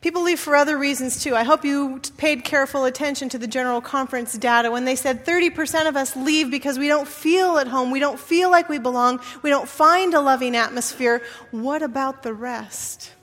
People 0.06 0.22
leave 0.22 0.40
for 0.40 0.56
other 0.56 0.78
reasons 0.78 1.24
too. 1.24 1.36
I 1.36 1.44
hope 1.44 1.66
you 1.66 2.00
paid 2.18 2.44
careful 2.44 2.86
attention 2.86 3.28
to 3.30 3.40
the 3.40 3.48
General 3.48 3.82
Conference 3.82 4.38
data 4.38 4.70
when 4.70 4.86
they 4.86 4.96
said 4.96 5.26
30% 5.26 5.88
of 5.88 5.96
us 5.96 6.16
leave 6.16 6.52
because 6.52 6.78
we 6.78 6.88
don't 6.88 7.08
feel 7.08 7.58
at 7.58 7.68
home, 7.68 7.90
we 7.90 8.00
don't 8.00 8.20
feel 8.20 8.52
like 8.52 8.70
we 8.70 8.78
belong, 8.78 9.20
we 9.42 9.50
don't 9.50 9.68
find 9.68 10.14
a 10.14 10.22
loving 10.22 10.56
atmosphere. 10.56 11.24
What 11.50 11.82
about 11.82 12.22
the 12.22 12.36
rest? 12.36 13.14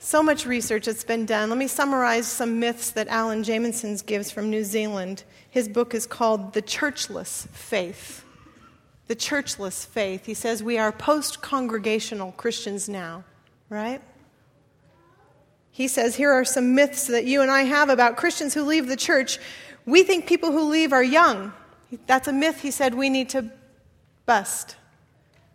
So 0.00 0.24
much 0.24 0.44
research 0.44 0.86
that's 0.86 1.04
been 1.04 1.24
done. 1.24 1.50
Let 1.50 1.58
me 1.58 1.68
summarize 1.68 2.26
some 2.26 2.58
myths 2.58 2.90
that 2.90 3.06
Alan 3.06 3.44
Jamieson 3.44 3.96
gives 4.04 4.32
from 4.32 4.50
New 4.50 4.64
Zealand. 4.64 5.22
His 5.48 5.68
book 5.68 5.94
is 5.94 6.04
called 6.04 6.52
The 6.52 6.62
Churchless 6.62 7.46
Faith. 7.50 8.23
The 9.06 9.16
Churchless 9.16 9.86
Faith. 9.86 10.26
He 10.26 10.34
says 10.34 10.62
we 10.62 10.78
are 10.78 10.92
post 10.92 11.42
congregational 11.42 12.32
Christians 12.32 12.88
now, 12.88 13.24
right? 13.68 14.00
He 15.70 15.88
says, 15.88 16.14
Here 16.14 16.30
are 16.30 16.44
some 16.44 16.74
myths 16.74 17.08
that 17.08 17.24
you 17.24 17.42
and 17.42 17.50
I 17.50 17.62
have 17.62 17.88
about 17.88 18.16
Christians 18.16 18.54
who 18.54 18.62
leave 18.62 18.86
the 18.86 18.96
church. 18.96 19.38
We 19.84 20.04
think 20.04 20.26
people 20.26 20.52
who 20.52 20.70
leave 20.70 20.92
are 20.92 21.02
young. 21.02 21.52
That's 22.06 22.28
a 22.28 22.32
myth 22.32 22.60
he 22.60 22.70
said 22.70 22.94
we 22.94 23.10
need 23.10 23.28
to 23.30 23.50
bust, 24.24 24.76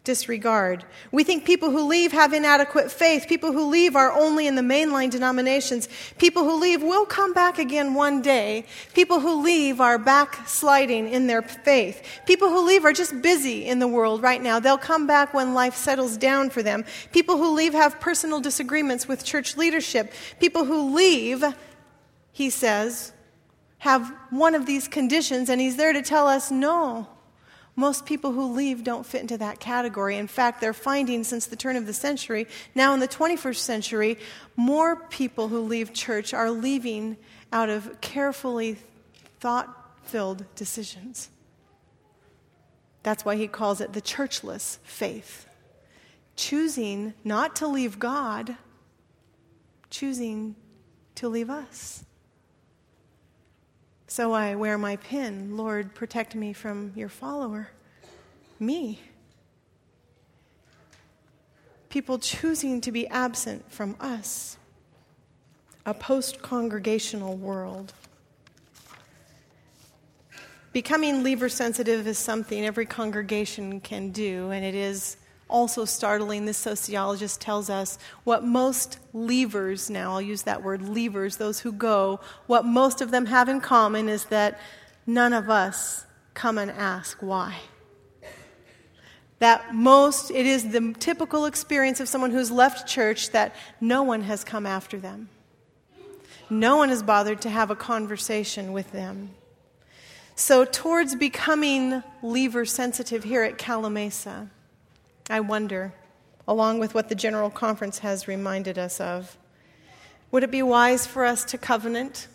disregard. 0.09 0.83
We 1.11 1.23
think 1.23 1.45
people 1.45 1.69
who 1.69 1.87
leave 1.87 2.11
have 2.13 2.33
inadequate 2.33 2.91
faith. 2.91 3.27
People 3.29 3.51
who 3.51 3.69
leave 3.69 3.95
are 3.95 4.11
only 4.11 4.47
in 4.47 4.55
the 4.55 4.63
mainline 4.63 5.11
denominations. 5.11 5.87
People 6.17 6.45
who 6.45 6.59
leave 6.59 6.81
will 6.81 7.05
come 7.05 7.31
back 7.31 7.59
again 7.59 7.93
one 7.93 8.23
day. 8.23 8.65
People 8.95 9.19
who 9.19 9.43
leave 9.43 9.79
are 9.79 9.99
backsliding 9.99 11.07
in 11.09 11.27
their 11.27 11.43
faith. 11.43 12.01
People 12.25 12.49
who 12.49 12.65
leave 12.65 12.85
are 12.85 12.91
just 12.91 13.21
busy 13.21 13.67
in 13.67 13.77
the 13.77 13.87
world 13.87 14.23
right 14.23 14.41
now. 14.41 14.59
They'll 14.59 14.79
come 14.79 15.05
back 15.05 15.31
when 15.31 15.53
life 15.53 15.75
settles 15.75 16.17
down 16.17 16.49
for 16.49 16.63
them. 16.63 16.85
People 17.11 17.37
who 17.37 17.53
leave 17.53 17.73
have 17.73 17.99
personal 17.99 18.39
disagreements 18.39 19.07
with 19.07 19.23
church 19.23 19.57
leadership. 19.57 20.11
People 20.39 20.65
who 20.65 20.95
leave, 20.95 21.43
he 22.31 22.49
says, 22.49 23.13
have 23.77 24.11
one 24.31 24.55
of 24.55 24.65
these 24.65 24.87
conditions, 24.87 25.49
and 25.49 25.61
he's 25.61 25.77
there 25.77 25.93
to 25.93 26.01
tell 26.01 26.27
us 26.27 26.49
no. 26.49 27.07
Most 27.79 28.05
people 28.05 28.33
who 28.33 28.51
leave 28.51 28.83
don't 28.83 29.05
fit 29.05 29.21
into 29.21 29.37
that 29.37 29.61
category. 29.61 30.17
In 30.17 30.27
fact, 30.27 30.59
they're 30.59 30.73
finding 30.73 31.23
since 31.23 31.45
the 31.45 31.55
turn 31.55 31.77
of 31.77 31.85
the 31.85 31.93
century, 31.93 32.45
now 32.75 32.93
in 32.93 32.99
the 32.99 33.07
21st 33.07 33.55
century, 33.55 34.19
more 34.57 34.97
people 34.97 35.47
who 35.47 35.61
leave 35.61 35.93
church 35.93 36.33
are 36.33 36.51
leaving 36.51 37.15
out 37.53 37.69
of 37.69 38.01
carefully 38.01 38.75
thought 39.39 39.73
filled 40.03 40.43
decisions. 40.55 41.29
That's 43.01 43.23
why 43.23 43.37
he 43.37 43.47
calls 43.47 43.79
it 43.79 43.93
the 43.93 44.01
churchless 44.01 44.79
faith. 44.83 45.47
Choosing 46.35 47.13
not 47.23 47.55
to 47.55 47.67
leave 47.67 47.97
God, 47.97 48.57
choosing 49.89 50.57
to 51.15 51.29
leave 51.29 51.49
us. 51.49 52.03
So 54.09 54.33
I 54.33 54.55
wear 54.55 54.75
my 54.79 54.95
pin 54.95 55.55
Lord, 55.55 55.93
protect 55.93 56.33
me 56.33 56.51
from 56.51 56.93
your 56.95 57.09
follower, 57.09 57.69
me. 58.59 58.99
People 61.89 62.17
choosing 62.17 62.81
to 62.81 62.91
be 62.91 63.07
absent 63.07 63.71
from 63.71 63.95
us, 63.99 64.57
a 65.85 65.93
post 65.93 66.41
congregational 66.41 67.37
world. 67.37 67.93
Becoming 70.73 71.21
lever 71.21 71.47
sensitive 71.47 72.07
is 72.07 72.17
something 72.17 72.65
every 72.65 72.87
congregation 72.87 73.79
can 73.79 74.09
do, 74.09 74.49
and 74.49 74.65
it 74.65 74.73
is 74.73 75.17
also 75.49 75.83
startling, 75.85 76.45
this 76.45 76.57
sociologist 76.57 77.41
tells 77.41 77.69
us 77.69 77.97
what 78.23 78.43
most 78.43 78.99
leavers, 79.13 79.89
now 79.89 80.11
I'll 80.13 80.21
use 80.21 80.43
that 80.43 80.63
word 80.63 80.81
leavers, 80.81 81.37
those 81.37 81.59
who 81.59 81.71
go, 81.71 82.19
what 82.47 82.65
most 82.65 83.01
of 83.01 83.11
them 83.11 83.25
have 83.25 83.49
in 83.49 83.59
common 83.59 84.07
is 84.07 84.25
that 84.25 84.59
none 85.05 85.33
of 85.33 85.49
us 85.49 86.05
come 86.33 86.57
and 86.57 86.69
ask 86.71 87.17
why. 87.19 87.57
That 89.39 89.73
most, 89.73 90.31
it 90.31 90.45
is 90.45 90.69
the 90.69 90.93
typical 90.99 91.45
experience 91.45 91.99
of 91.99 92.09
someone 92.09 92.31
who's 92.31 92.51
left 92.51 92.87
church 92.87 93.31
that 93.31 93.55
no 93.81 94.03
one 94.03 94.21
has 94.21 94.43
come 94.43 94.65
after 94.65 94.99
them. 94.99 95.29
No 96.49 96.77
one 96.77 96.89
has 96.89 97.03
bothered 97.03 97.41
to 97.41 97.49
have 97.49 97.71
a 97.71 97.75
conversation 97.75 98.73
with 98.73 98.91
them. 98.91 99.31
So, 100.35 100.63
towards 100.65 101.15
becoming 101.15 102.01
leaver 102.23 102.65
sensitive 102.65 103.23
here 103.23 103.43
at 103.43 103.57
Calimesa, 103.57 104.49
I 105.31 105.41
wonder, 105.41 105.93
along 106.47 106.79
with 106.79 106.95
what 106.95 107.07
the 107.07 107.13
General 107.13 107.51
Conference 107.51 107.99
has 107.99 108.27
reminded 108.27 108.79
us 108.79 108.99
of, 108.99 109.37
would 110.31 110.43
it 110.43 110.49
be 110.49 110.63
wise 110.63 111.05
for 111.05 111.23
us 111.23 111.43
to 111.45 111.57
covenant 111.59 112.27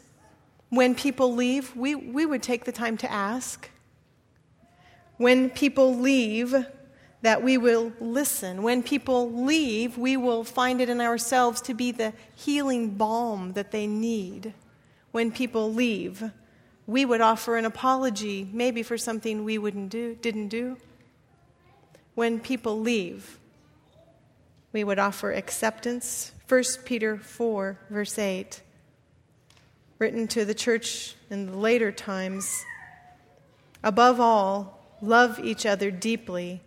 when 0.68 0.94
people 0.94 1.34
leave? 1.34 1.74
We, 1.74 1.96
we 1.96 2.24
would 2.24 2.42
take 2.42 2.64
the 2.64 2.72
time 2.72 2.96
to 2.98 3.10
ask. 3.10 3.68
When 5.16 5.50
people 5.50 5.96
leave, 5.96 6.54
that 7.22 7.42
we 7.42 7.58
will 7.58 7.92
listen. 8.00 8.62
When 8.62 8.80
people 8.82 9.32
leave, 9.32 9.98
we 9.98 10.16
will 10.16 10.44
find 10.44 10.80
it 10.80 10.88
in 10.88 11.00
ourselves 11.00 11.60
to 11.62 11.74
be 11.74 11.90
the 11.90 12.12
healing 12.36 12.90
balm 12.90 13.54
that 13.54 13.72
they 13.72 13.88
need. 13.88 14.54
When 15.10 15.32
people 15.32 15.72
leave, 15.72 16.30
we 16.86 17.04
would 17.04 17.20
offer 17.20 17.56
an 17.56 17.64
apology, 17.64 18.48
maybe 18.52 18.84
for 18.84 18.98
something 18.98 19.42
we 19.42 19.58
wouldn't 19.58 19.88
do, 19.88 20.14
didn't 20.14 20.48
do 20.48 20.76
when 22.14 22.40
people 22.40 22.80
leave, 22.80 23.38
we 24.72 24.84
would 24.84 24.98
offer 24.98 25.32
acceptance. 25.32 26.32
1 26.48 26.64
Peter 26.84 27.16
4, 27.16 27.78
verse 27.90 28.18
8, 28.18 28.60
written 29.98 30.28
to 30.28 30.44
the 30.44 30.54
church 30.54 31.14
in 31.30 31.46
the 31.46 31.56
later 31.56 31.90
times. 31.90 32.64
Above 33.82 34.20
all, 34.20 34.80
love 35.00 35.38
each 35.38 35.64
other 35.64 35.90
deeply 35.90 36.60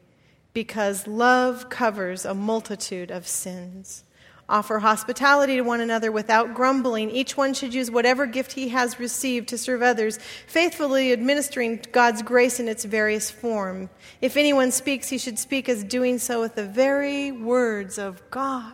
because 0.54 1.06
love 1.06 1.70
covers 1.70 2.26
a 2.26 2.34
multitude 2.34 3.12
of 3.12 3.28
sins. 3.28 4.04
Offer 4.50 4.80
hospitality 4.80 5.58
to 5.58 5.62
one 5.62 5.82
another 5.82 6.10
without 6.10 6.54
grumbling. 6.54 7.10
Each 7.12 7.36
one 7.36 7.54
should 7.54 7.74
use 7.74 7.92
whatever 7.92 8.26
gift 8.26 8.54
he 8.54 8.70
has 8.70 8.98
received 8.98 9.50
to 9.50 9.58
serve 9.58 9.82
others, 9.82 10.20
faithfully 10.48 11.12
administering 11.12 11.82
God's 11.92 12.22
grace 12.22 12.60
in 12.60 12.70
its 12.70 12.86
various 12.86 13.30
form. 13.30 13.90
If 14.22 14.38
anyone 14.38 14.72
speaks, 14.72 15.10
he 15.10 15.18
should 15.18 15.38
speak 15.38 15.68
as 15.68 15.84
doing 15.84 16.18
so 16.18 16.40
with 16.40 16.56
the 16.56 16.66
very 16.66 17.32
words 17.32 17.98
of 17.98 18.22
God. 18.32 18.74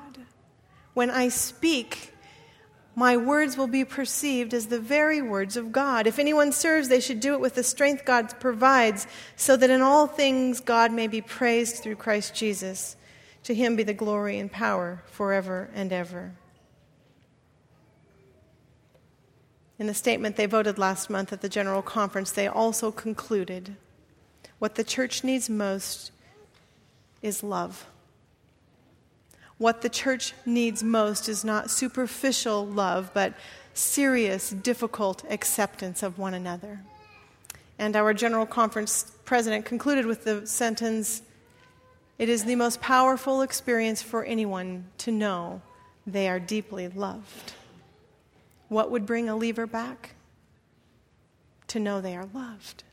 When 0.94 1.10
I 1.10 1.30
speak, 1.30 2.14
my 2.96 3.18
words 3.18 3.58
will 3.58 3.66
be 3.66 3.84
perceived 3.84 4.54
as 4.54 4.68
the 4.68 4.80
very 4.80 5.24
words 5.24 5.58
of 5.58 5.72
God. 5.72 6.06
If 6.06 6.20
anyone 6.20 6.52
serves, 6.52 6.88
they 6.88 7.00
should 7.00 7.20
do 7.20 7.34
it 7.34 7.40
with 7.40 7.56
the 7.56 7.64
strength 7.64 8.06
God 8.06 8.40
provides, 8.40 9.08
so 9.36 9.58
that 9.58 9.72
in 9.72 9.82
all 9.82 10.06
things 10.06 10.60
God 10.60 10.92
may 10.92 11.08
be 11.08 11.22
praised 11.22 11.78
through 11.78 11.96
Christ 11.96 12.36
Jesus. 12.36 12.96
To 13.44 13.54
him 13.54 13.76
be 13.76 13.84
the 13.84 13.94
glory 13.94 14.40
and 14.40 14.52
power 14.52 15.04
forever 15.06 15.70
and 15.74 15.92
ever. 15.92 16.34
In 19.78 19.88
the 19.88 19.94
statement 19.94 20.36
they 20.36 20.46
voted 20.46 20.78
last 20.78 21.10
month 21.10 21.34
at 21.34 21.42
the 21.42 21.50
General 21.50 21.82
Conference, 21.82 22.32
they 22.32 22.48
also 22.48 22.92
concluded 22.92 23.76
what 24.60 24.76
the 24.76 24.84
church 24.84 25.24
needs 25.24 25.50
most 25.50 26.12
is 27.22 27.44
love. 27.44 27.86
What 29.58 29.82
the 29.82 29.90
church 29.90 30.34
needs 30.46 30.84
most 30.84 31.28
is 31.28 31.44
not 31.44 31.70
superficial 31.70 32.66
love, 32.66 33.12
but 33.14 33.34
serious, 33.74 34.52
difficult 34.52 35.24
acceptance 35.30 36.04
of 36.04 36.18
one 36.18 36.34
another. 36.34 36.80
And 37.78 37.96
our 37.96 38.14
General 38.14 38.46
Conference 38.46 39.12
president 39.26 39.66
concluded 39.66 40.06
with 40.06 40.24
the 40.24 40.48
sentence 40.48 41.24
it 42.18 42.30
is 42.30 42.46
the 42.46 42.56
most 42.56 42.82
powerful 42.82 43.42
experience 43.42 44.02
for 44.02 44.24
anyone 44.24 44.86
to 45.00 45.12
know 45.12 45.62
they 46.06 46.28
are 46.28 46.40
deeply 46.40 46.88
loved. 46.88 47.54
What 48.70 48.92
would 48.92 49.06
bring 49.06 49.30
a 49.30 49.36
leaver 49.36 49.68
back? 49.68 50.16
To 51.68 51.80
know 51.80 52.02
they 52.02 52.16
are 52.16 52.28
loved. 52.34 52.84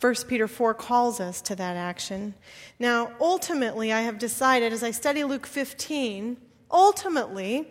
1 0.00 0.14
Peter 0.28 0.46
4 0.46 0.74
calls 0.74 1.18
us 1.18 1.40
to 1.40 1.56
that 1.56 1.76
action. 1.76 2.34
Now, 2.78 3.12
ultimately, 3.20 3.90
I 3.92 4.02
have 4.02 4.18
decided 4.18 4.72
as 4.72 4.82
I 4.82 4.90
study 4.90 5.24
Luke 5.24 5.46
15, 5.46 6.36
ultimately, 6.70 7.70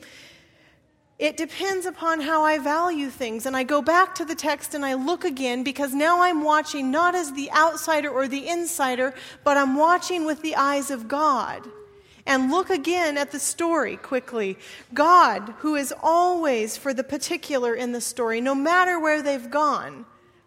it 1.20 1.38
depends 1.38 1.86
upon 1.86 2.22
how 2.22 2.44
I 2.44 2.58
value 2.58 3.10
things. 3.10 3.46
And 3.46 3.56
I 3.56 3.64
go 3.64 3.82
back 3.82 4.16
to 4.16 4.26
the 4.26 4.36
text 4.36 4.74
and 4.74 4.84
I 4.84 4.96
look 4.96 5.24
again 5.24 5.64
because 5.64 5.94
now 5.94 6.22
I'm 6.22 6.44
watching 6.44 6.92
not 6.92 7.16
as 7.16 7.32
the 7.34 7.52
outsider 7.52 8.10
or 8.10 8.28
the 8.28 8.48
insider, 8.48 9.14
but 9.44 9.58
I'm 9.58 9.76
watching 9.76 10.26
with 10.26 10.42
the 10.42 10.56
eyes 10.56 10.90
of 10.90 11.08
God. 11.08 11.68
And 12.26 12.52
look 12.52 12.70
again 12.70 13.18
at 13.18 13.32
the 13.32 13.40
story 13.40 13.98
quickly. 13.98 14.58
God, 14.94 15.54
who 15.60 15.76
is 15.76 15.94
always 16.02 16.78
for 16.78 16.94
the 16.94 17.04
particular 17.04 17.76
in 17.76 17.92
the 17.92 18.02
story, 18.02 18.40
no 18.40 18.56
matter 18.56 19.00
where 19.00 19.22
they've 19.22 19.50
gone, 19.50 20.06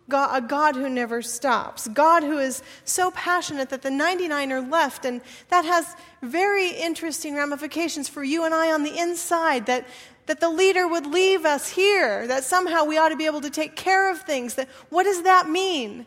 God, 0.09 0.43
a 0.43 0.47
God 0.47 0.77
who 0.77 0.89
never 0.89 1.21
stops, 1.21 1.89
God 1.89 2.23
who 2.23 2.39
is 2.39 2.63
so 2.85 3.11
passionate 3.11 3.71
that 3.71 3.83
the 3.83 3.91
99 3.91 4.53
are 4.53 4.61
left, 4.61 5.05
and 5.05 5.21
that 5.49 5.65
has 5.65 5.97
very 6.23 6.71
interesting 6.71 7.35
ramifications 7.35 8.09
for 8.09 8.23
you 8.23 8.45
and 8.45 8.55
I 8.55 8.73
on 8.73 8.83
the 8.83 8.97
inside. 8.97 9.67
That, 9.67 9.87
that 10.27 10.41
the 10.41 10.51
leader 10.51 10.87
would 10.87 11.07
leave 11.07 11.45
us 11.45 11.71
here, 11.71 12.27
that 12.27 12.45
somehow 12.45 12.85
we 12.85 12.99
ought 12.99 13.09
to 13.11 13.17
be 13.17 13.27
able 13.27 13.41
to 13.41 13.51
take 13.51 13.77
care 13.77 14.11
of 14.11 14.21
things. 14.21 14.55
That, 14.55 14.69
what 14.91 15.05
does 15.05 15.23
that 15.23 15.49
mean? 15.49 16.07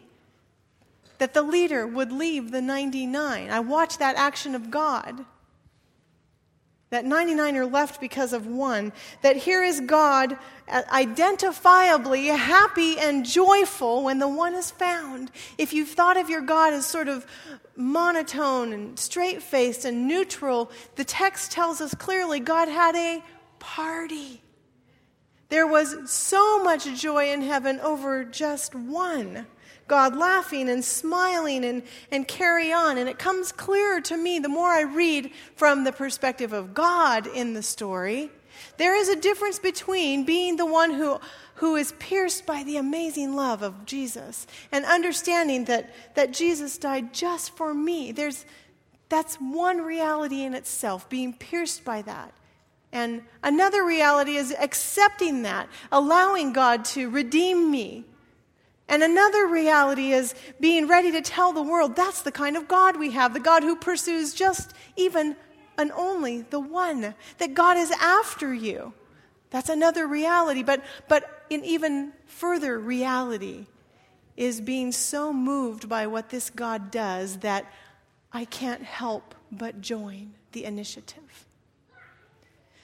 That 1.17 1.34
the 1.34 1.41
leader 1.41 1.88
would 1.88 2.12
leave 2.12 2.51
the 2.51 2.62
99. 2.62 3.49
I 3.49 3.60
watch 3.60 3.97
that 3.97 4.15
action 4.15 4.55
of 4.55 4.69
God 4.69 5.25
that 6.89 7.05
99 7.05 7.55
are 7.55 7.65
left 7.65 8.01
because 8.01 8.34
of 8.34 8.47
one. 8.47 8.91
That 9.21 9.36
here 9.36 9.63
is 9.63 9.79
God 9.82 10.38
uh, 10.67 10.82
identifiably 10.91 12.36
happy 12.36 12.97
and 12.97 13.25
joyful 13.25 14.03
when 14.03 14.19
the 14.19 14.27
one 14.27 14.55
is 14.55 14.71
found. 14.71 15.32
If 15.58 15.71
you've 15.71 15.89
thought 15.89 16.17
of 16.17 16.29
your 16.29 16.41
God 16.41 16.73
as 16.73 16.86
sort 16.86 17.08
of 17.08 17.27
monotone 17.75 18.73
and 18.73 18.97
straight 18.97 19.43
faced 19.43 19.86
and 19.86 20.08
neutral, 20.08 20.71
the 20.95 21.03
text 21.03 21.51
tells 21.51 21.79
us 21.79 21.93
clearly 21.93 22.39
God 22.39 22.67
had 22.67 22.95
a 22.95 23.23
party. 23.60 24.41
There 25.50 25.67
was 25.67 26.10
so 26.10 26.63
much 26.63 26.86
joy 27.00 27.32
in 27.32 27.41
heaven 27.41 27.80
over 27.80 28.24
just 28.24 28.76
one. 28.76 29.48
God 29.88 30.15
laughing 30.15 30.69
and 30.69 30.86
smiling 30.86 31.65
and, 31.65 31.84
and 32.12 32.28
carry 32.28 32.72
on. 32.72 32.98
And 32.98 33.10
it 33.10 33.17
comes 33.17 33.52
clearer 33.52 34.00
to 34.02 34.15
me 34.15 34.39
the 34.39 34.48
more 34.48 34.69
I 34.69 34.82
read 34.82 35.32
from 35.56 35.84
the 35.84 35.91
perspective 35.91 36.54
of 36.54 36.74
God 36.74 37.28
in 37.28 37.54
the 37.54 37.63
story. 37.63 38.30
There 38.78 38.95
is 38.95 39.10
a 39.10 39.15
difference 39.15 39.58
between 39.58 40.26
being 40.26 40.56
the 40.56 40.65
one 40.65 40.91
who, 40.91 41.19
who 41.56 41.76
is 41.76 41.93
pierced 41.93 42.45
by 42.45 42.63
the 42.63 42.78
amazing 42.78 43.36
love 43.36 43.63
of 43.63 43.86
Jesus 43.86 44.48
and 44.72 44.86
understanding 44.86 45.65
that, 45.65 45.93
that 46.15 46.32
Jesus 46.32 46.78
died 46.78 47.13
just 47.13 47.56
for 47.56 47.74
me. 47.74 48.12
There's, 48.12 48.45
that's 49.10 49.36
one 49.36 49.82
reality 49.82 50.43
in 50.43 50.54
itself, 50.54 51.10
being 51.10 51.34
pierced 51.34 51.84
by 51.84 52.04
that. 52.04 52.34
And 52.91 53.21
another 53.43 53.86
reality 53.86 54.36
is 54.36 54.54
accepting 54.60 55.43
that, 55.43 55.69
allowing 55.91 56.54
God 56.54 56.86
to 56.86 57.10
redeem 57.10 57.69
me 57.69 58.06
and 58.89 59.04
another 59.04 59.45
reality 59.45 60.12
is 60.12 60.34
being 60.60 60.88
ready 60.88 61.12
to 61.12 61.21
tell 61.21 61.54
the 61.54 61.62
world 61.62 61.95
that's 61.95 62.23
the 62.23 62.32
kind 62.32 62.58
of 62.58 62.67
God 62.67 62.97
we 62.97 63.12
have, 63.12 63.36
the 63.36 63.39
God 63.39 63.62
who 63.62 63.75
pursues 63.75 64.34
just 64.34 64.73
even 64.97 65.36
and 65.78 65.91
only 65.93 66.41
the 66.41 66.60
one, 66.60 67.13
that 67.38 67.54
God 67.54 67.78
is 67.78 67.91
after 68.02 68.54
you. 68.54 68.91
That's 69.52 69.69
another 69.69 70.08
reality. 70.08 70.63
But, 70.63 70.84
but 71.08 71.45
an 71.49 71.63
even 71.63 72.12
further 72.25 72.78
reality 72.78 73.67
is 74.36 74.60
being 74.60 74.91
so 74.91 75.32
moved 75.32 75.88
by 75.88 76.08
what 76.08 76.30
this 76.30 76.49
God 76.49 76.91
does 76.91 77.38
that 77.38 77.71
I 78.34 78.45
can't 78.45 78.84
help 78.84 79.36
but 79.52 79.80
join 79.80 80.34
the 80.52 80.65
initiative. 80.65 81.45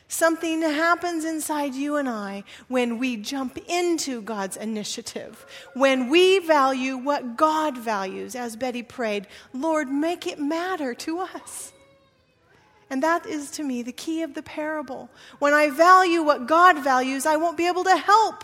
Something 0.08 0.62
happens 0.62 1.26
inside 1.26 1.74
you 1.74 1.96
and 1.96 2.08
I 2.08 2.44
when 2.68 3.00
we 3.00 3.18
jump 3.18 3.58
into 3.68 4.22
God's 4.22 4.56
initiative, 4.56 5.46
when 5.74 6.10
we 6.10 6.40
value 6.40 6.96
what 6.96 7.36
God 7.36 7.78
values, 7.78 8.36
as 8.36 8.56
Betty 8.56 8.84
prayed, 8.84 9.28
Lord, 9.52 9.90
make 9.90 10.28
it 10.28 10.40
matter 10.40 10.94
to 10.94 11.20
us. 11.20 11.74
And 12.90 13.02
that 13.02 13.26
is 13.26 13.50
to 13.52 13.64
me 13.64 13.82
the 13.82 13.92
key 13.92 14.22
of 14.22 14.36
the 14.36 14.44
parable. 14.44 15.10
When 15.40 15.54
I 15.54 15.72
value 15.72 16.22
what 16.22 16.46
God 16.46 16.84
values, 16.84 17.26
I 17.26 17.38
won't 17.38 17.58
be 17.58 17.68
able 17.68 17.84
to 17.86 17.98
help 17.98 18.44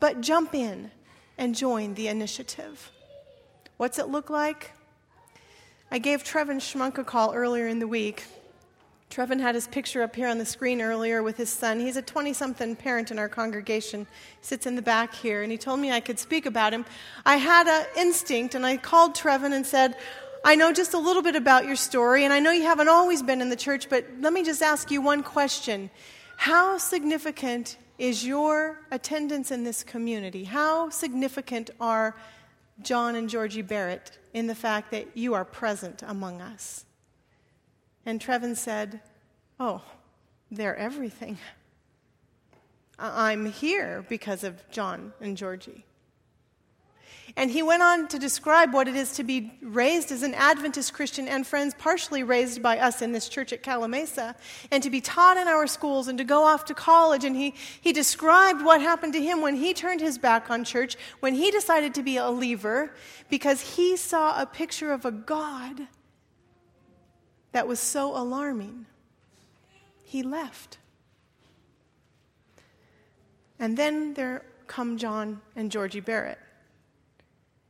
but 0.00 0.20
jump 0.20 0.54
in 0.54 0.90
and 1.38 1.54
join 1.54 1.94
the 1.94 2.08
initiative. 2.08 2.90
What's 3.76 3.98
it 3.98 4.08
look 4.08 4.28
like? 4.28 4.72
I 5.88 5.98
gave 5.98 6.24
Trevin 6.24 6.56
Schmunk 6.56 6.98
a 6.98 7.04
call 7.04 7.32
earlier 7.32 7.68
in 7.68 7.78
the 7.78 7.86
week 7.86 8.24
Trevin 9.10 9.40
had 9.40 9.54
his 9.54 9.66
picture 9.68 10.02
up 10.02 10.14
here 10.16 10.28
on 10.28 10.38
the 10.38 10.44
screen 10.44 10.82
earlier 10.82 11.22
with 11.22 11.36
his 11.36 11.48
son. 11.48 11.80
He's 11.80 11.96
a 11.96 12.02
20 12.02 12.32
something 12.32 12.76
parent 12.76 13.10
in 13.10 13.18
our 13.18 13.28
congregation, 13.28 14.06
he 14.40 14.46
sits 14.46 14.66
in 14.66 14.76
the 14.76 14.82
back 14.82 15.14
here, 15.14 15.42
and 15.42 15.50
he 15.50 15.58
told 15.58 15.80
me 15.80 15.90
I 15.90 16.00
could 16.00 16.18
speak 16.18 16.44
about 16.44 16.72
him. 16.72 16.84
I 17.24 17.36
had 17.36 17.66
an 17.66 17.86
instinct, 17.96 18.54
and 18.54 18.66
I 18.66 18.76
called 18.76 19.14
Trevin 19.14 19.52
and 19.52 19.66
said, 19.66 19.96
I 20.44 20.54
know 20.54 20.72
just 20.72 20.94
a 20.94 20.98
little 20.98 21.22
bit 21.22 21.34
about 21.34 21.66
your 21.66 21.76
story, 21.76 22.24
and 22.24 22.32
I 22.32 22.40
know 22.40 22.52
you 22.52 22.62
haven't 22.62 22.88
always 22.88 23.22
been 23.22 23.40
in 23.40 23.48
the 23.48 23.56
church, 23.56 23.88
but 23.88 24.06
let 24.20 24.32
me 24.32 24.44
just 24.44 24.62
ask 24.62 24.90
you 24.90 25.00
one 25.00 25.22
question. 25.22 25.90
How 26.36 26.78
significant 26.78 27.78
is 27.98 28.24
your 28.24 28.78
attendance 28.90 29.50
in 29.50 29.64
this 29.64 29.82
community? 29.82 30.44
How 30.44 30.90
significant 30.90 31.70
are 31.80 32.14
John 32.82 33.16
and 33.16 33.28
Georgie 33.28 33.62
Barrett 33.62 34.18
in 34.34 34.46
the 34.46 34.54
fact 34.54 34.90
that 34.90 35.16
you 35.16 35.34
are 35.34 35.44
present 35.44 36.02
among 36.06 36.40
us? 36.40 36.85
And 38.06 38.20
Trevin 38.20 38.56
said, 38.56 39.00
Oh, 39.58 39.82
they're 40.50 40.76
everything. 40.76 41.38
I'm 42.98 43.46
here 43.46 44.06
because 44.08 44.44
of 44.44 44.70
John 44.70 45.12
and 45.20 45.36
Georgie. 45.36 45.84
And 47.38 47.50
he 47.50 47.62
went 47.62 47.82
on 47.82 48.08
to 48.08 48.18
describe 48.18 48.72
what 48.72 48.88
it 48.88 48.96
is 48.96 49.12
to 49.14 49.24
be 49.24 49.52
raised 49.60 50.10
as 50.10 50.22
an 50.22 50.32
Adventist 50.32 50.94
Christian 50.94 51.28
and 51.28 51.46
friends, 51.46 51.74
partially 51.76 52.22
raised 52.22 52.62
by 52.62 52.78
us 52.78 53.02
in 53.02 53.12
this 53.12 53.28
church 53.28 53.52
at 53.52 53.62
Calimesa, 53.62 54.34
and 54.70 54.82
to 54.82 54.88
be 54.88 55.02
taught 55.02 55.36
in 55.36 55.46
our 55.46 55.66
schools 55.66 56.08
and 56.08 56.16
to 56.16 56.24
go 56.24 56.44
off 56.44 56.64
to 56.66 56.74
college. 56.74 57.24
And 57.24 57.36
he, 57.36 57.52
he 57.80 57.92
described 57.92 58.64
what 58.64 58.80
happened 58.80 59.12
to 59.14 59.20
him 59.20 59.42
when 59.42 59.56
he 59.56 59.74
turned 59.74 60.00
his 60.00 60.16
back 60.16 60.48
on 60.48 60.64
church, 60.64 60.96
when 61.20 61.34
he 61.34 61.50
decided 61.50 61.92
to 61.94 62.02
be 62.02 62.16
a 62.16 62.30
leaver, 62.30 62.94
because 63.28 63.60
he 63.60 63.96
saw 63.96 64.40
a 64.40 64.46
picture 64.46 64.92
of 64.92 65.04
a 65.04 65.10
God 65.10 65.88
that 67.56 67.66
was 67.66 67.80
so 67.80 68.14
alarming, 68.14 68.84
he 70.04 70.22
left. 70.22 70.76
And 73.58 73.78
then 73.78 74.12
there 74.12 74.44
come 74.66 74.98
John 74.98 75.40
and 75.56 75.72
Georgie 75.72 76.00
Barrett. 76.00 76.38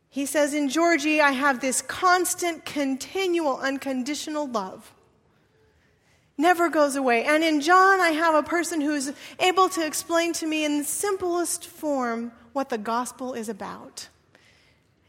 He 0.09 0.27
says, 0.27 0.55
In 0.55 0.69
Georgie, 0.69 1.21
I 1.21 1.31
have 1.31 1.61
this 1.61 1.83
constant, 1.83 2.65
continual, 2.65 3.59
unconditional 3.59 4.49
love. 4.49 4.93
Never 6.37 6.69
goes 6.69 6.97
away. 6.97 7.23
And 7.23 7.45
in 7.45 7.61
John, 7.61 8.01
I 8.01 8.09
have 8.09 8.35
a 8.35 8.43
person 8.43 8.81
who's 8.81 9.13
able 9.39 9.69
to 9.69 9.87
explain 9.87 10.33
to 10.33 10.49
me 10.49 10.65
in 10.65 10.79
the 10.79 10.85
simplest 10.85 11.65
form 11.65 12.33
what 12.55 12.71
the 12.71 12.79
gospel 12.79 13.35
is 13.35 13.49
about. 13.49 14.09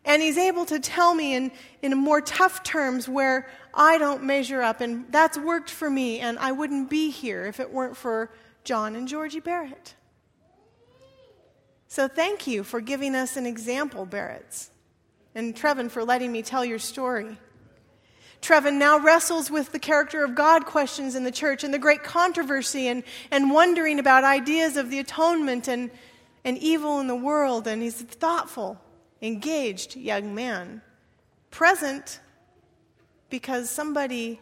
And 0.07 0.21
he's 0.21 0.37
able 0.37 0.65
to 0.67 0.79
tell 0.79 1.13
me 1.13 1.35
in, 1.35 1.51
in 1.81 1.95
more 1.97 2.21
tough 2.21 2.63
terms 2.63 3.09
where 3.09 3.49
I 3.73 3.97
don't 3.97 4.23
measure 4.23 4.61
up. 4.61 4.79
And 4.79 5.05
that's 5.11 5.37
worked 5.37 5.69
for 5.69 5.89
me. 5.89 6.21
And 6.21 6.39
I 6.39 6.53
wouldn't 6.53 6.89
be 6.89 7.11
here 7.11 7.45
if 7.45 7.59
it 7.59 7.71
weren't 7.71 7.97
for 7.97 8.31
John 8.63 8.95
and 8.95 9.05
Georgie 9.05 9.41
Barrett. 9.41 9.95
So 11.89 12.07
thank 12.07 12.47
you 12.47 12.63
for 12.63 12.79
giving 12.79 13.15
us 13.15 13.35
an 13.35 13.45
example, 13.45 14.05
Barretts. 14.05 14.69
And 15.35 15.53
Trevin 15.53 15.91
for 15.91 16.05
letting 16.05 16.31
me 16.31 16.41
tell 16.41 16.63
your 16.63 16.79
story. 16.79 17.37
Trevin 18.41 18.75
now 18.75 18.99
wrestles 18.99 19.51
with 19.51 19.73
the 19.73 19.79
character 19.79 20.23
of 20.23 20.35
God 20.35 20.65
questions 20.65 21.15
in 21.15 21.25
the 21.25 21.31
church 21.31 21.65
and 21.65 21.73
the 21.73 21.79
great 21.79 22.03
controversy 22.03 22.87
and, 22.87 23.03
and 23.29 23.51
wondering 23.51 23.99
about 23.99 24.23
ideas 24.23 24.77
of 24.77 24.89
the 24.89 24.99
atonement 24.99 25.67
and, 25.67 25.91
and 26.45 26.57
evil 26.59 27.01
in 27.01 27.07
the 27.07 27.15
world. 27.15 27.67
And 27.67 27.81
he's 27.81 28.01
thoughtful 28.01 28.79
engaged 29.21 29.95
young 29.95 30.35
man, 30.35 30.81
present 31.51 32.19
because 33.29 33.69
somebody 33.69 34.39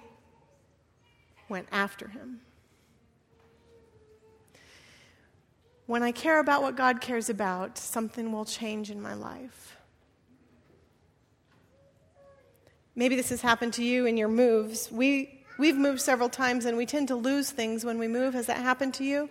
went 1.50 1.68
after 1.72 2.08
him. 2.08 2.42
When 5.86 6.02
I 6.02 6.12
care 6.12 6.40
about 6.40 6.64
what 6.64 6.76
God 6.76 7.00
cares 7.00 7.30
about, 7.30 7.78
something 7.78 8.32
will 8.32 8.46
change 8.46 8.90
in 8.90 9.02
my 9.02 9.14
life. 9.14 9.78
Maybe 12.96 13.16
this 13.16 13.30
has 13.30 13.42
happened 13.42 13.74
to 13.74 13.84
you 13.84 14.06
in 14.06 14.18
your 14.18 14.30
moves. 14.30 14.90
We, 14.92 15.44
we've 15.60 15.76
moved 15.76 16.02
several 16.02 16.30
times 16.30 16.66
and 16.66 16.78
we 16.78 16.86
tend 16.86 17.10
to 17.10 17.16
lose 17.16 17.52
things 17.52 17.86
when 17.86 18.00
we 18.00 18.08
move. 18.08 18.34
Has 18.34 18.48
that 18.48 18.58
happened 18.58 18.96
to 18.96 19.04
you? 19.04 19.30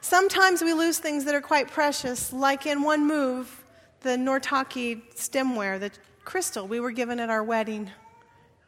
Sometimes 0.00 0.62
we 0.62 0.72
lose 0.72 0.98
things 0.98 1.26
that 1.26 1.34
are 1.34 1.40
quite 1.40 1.70
precious, 1.70 2.32
like 2.32 2.66
in 2.66 2.82
one 2.82 3.06
move, 3.06 3.61
the 4.02 4.10
Noritake 4.10 5.14
stemware, 5.14 5.78
the 5.78 5.90
crystal 6.24 6.66
we 6.66 6.80
were 6.80 6.90
given 6.90 7.20
at 7.20 7.30
our 7.30 7.42
wedding. 7.42 7.90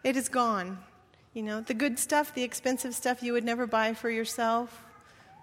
It 0.02 0.16
is 0.16 0.28
gone. 0.28 0.78
You 1.32 1.42
know, 1.42 1.60
the 1.60 1.74
good 1.74 1.98
stuff, 1.98 2.34
the 2.34 2.42
expensive 2.42 2.94
stuff 2.94 3.22
you 3.22 3.32
would 3.32 3.44
never 3.44 3.66
buy 3.66 3.94
for 3.94 4.08
yourself, 4.08 4.84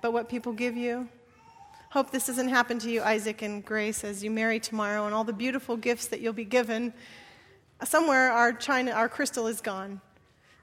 but 0.02 0.14
what 0.14 0.30
people 0.30 0.54
give 0.54 0.78
you. 0.78 1.10
Hope 1.90 2.12
this 2.12 2.28
doesn't 2.28 2.48
happen 2.48 2.80
to 2.80 2.90
you, 2.90 3.02
Isaac 3.02 3.42
and 3.42 3.66
Grace, 3.66 4.06
as 4.06 4.24
you 4.24 4.32
marry 4.32 4.62
tomorrow, 4.62 5.06
and 5.06 5.14
all 5.14 5.26
the 5.26 5.34
beautiful 5.34 5.76
gifts 5.76 6.08
that 6.08 6.22
you'll 6.22 6.32
be 6.32 6.46
given. 6.46 6.94
Somewhere 7.84 8.32
our 8.32 8.54
china, 8.54 8.92
our 8.92 9.10
crystal 9.10 9.48
is 9.48 9.60
gone. 9.60 10.00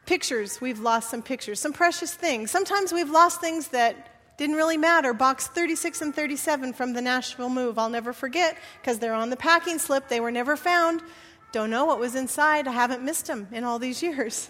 Pictures, 0.06 0.62
we've 0.62 0.80
lost 0.80 1.10
some 1.10 1.20
pictures, 1.20 1.60
some 1.60 1.74
precious 1.74 2.14
things. 2.14 2.50
Sometimes 2.50 2.92
we've 2.92 3.10
lost 3.10 3.42
things 3.42 3.68
that 3.68 4.17
Didn't 4.38 4.54
really 4.54 4.76
matter. 4.76 5.12
Box 5.12 5.48
36 5.48 6.00
and 6.00 6.14
37 6.14 6.72
from 6.72 6.92
the 6.92 7.02
Nashville 7.02 7.50
move. 7.50 7.76
I'll 7.76 7.90
never 7.90 8.12
forget 8.12 8.56
because 8.80 9.00
they're 9.00 9.12
on 9.12 9.30
the 9.30 9.36
packing 9.36 9.80
slip. 9.80 10.08
They 10.08 10.20
were 10.20 10.30
never 10.30 10.56
found. 10.56 11.02
Don't 11.50 11.70
know 11.70 11.84
what 11.84 11.98
was 11.98 12.14
inside. 12.14 12.68
I 12.68 12.72
haven't 12.72 13.02
missed 13.02 13.26
them 13.26 13.48
in 13.50 13.64
all 13.64 13.80
these 13.80 14.00
years. 14.00 14.48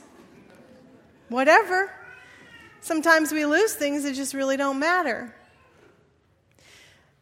Whatever. 1.30 1.90
Sometimes 2.82 3.32
we 3.32 3.46
lose 3.46 3.74
things 3.74 4.04
that 4.04 4.14
just 4.14 4.34
really 4.34 4.58
don't 4.58 4.78
matter. 4.78 5.34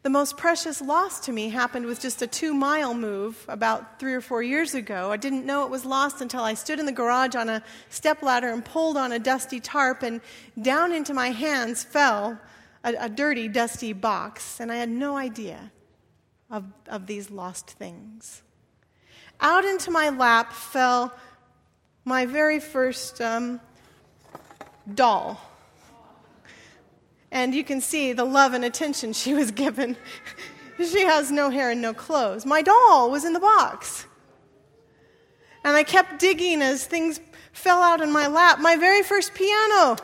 The 0.02 0.10
most 0.10 0.36
precious 0.36 0.80
loss 0.80 1.20
to 1.20 1.32
me 1.32 1.48
happened 1.50 1.86
with 1.86 2.00
just 2.00 2.20
a 2.20 2.26
two 2.26 2.52
mile 2.52 2.94
move 2.94 3.44
about 3.48 4.00
three 4.00 4.14
or 4.14 4.20
four 4.20 4.42
years 4.42 4.74
ago. 4.74 5.12
I 5.12 5.16
didn't 5.16 5.46
know 5.46 5.64
it 5.64 5.70
was 5.70 5.84
lost 5.84 6.20
until 6.20 6.42
I 6.42 6.54
stood 6.54 6.80
in 6.80 6.86
the 6.86 6.92
garage 6.92 7.36
on 7.36 7.48
a 7.48 7.62
stepladder 7.90 8.48
and 8.48 8.64
pulled 8.64 8.96
on 8.96 9.12
a 9.12 9.18
dusty 9.20 9.60
tarp, 9.60 10.02
and 10.02 10.20
down 10.60 10.92
into 10.92 11.14
my 11.14 11.30
hands 11.30 11.84
fell 11.84 12.40
a, 12.86 12.94
a 13.04 13.08
dirty, 13.10 13.48
dusty 13.48 13.92
box, 13.92 14.60
and 14.60 14.72
I 14.72 14.76
had 14.76 14.88
no 14.88 15.18
idea 15.18 15.70
of, 16.50 16.64
of 16.88 17.06
these 17.06 17.30
lost 17.30 17.70
things. 17.72 18.42
Out 19.40 19.66
into 19.66 19.90
my 19.90 20.08
lap 20.08 20.54
fell 20.54 21.12
my 22.06 22.24
very 22.24 22.60
first 22.60 23.20
um, 23.20 23.60
doll 24.94 25.38
and 27.36 27.54
you 27.54 27.64
can 27.64 27.82
see 27.82 28.14
the 28.14 28.24
love 28.24 28.54
and 28.54 28.64
attention 28.64 29.12
she 29.12 29.34
was 29.34 29.50
given. 29.50 29.96
she 30.78 31.02
has 31.02 31.30
no 31.30 31.50
hair 31.50 31.70
and 31.70 31.82
no 31.82 31.92
clothes. 31.92 32.46
My 32.46 32.62
doll 32.62 33.10
was 33.10 33.26
in 33.26 33.34
the 33.34 33.40
box. 33.40 34.06
And 35.62 35.76
I 35.76 35.82
kept 35.82 36.18
digging 36.18 36.62
as 36.62 36.86
things 36.86 37.20
fell 37.52 37.82
out 37.82 38.00
in 38.00 38.12
my 38.12 38.28
lap. 38.28 38.60
My 38.60 38.76
very 38.76 39.02
first 39.02 39.34
piano, 39.34 39.96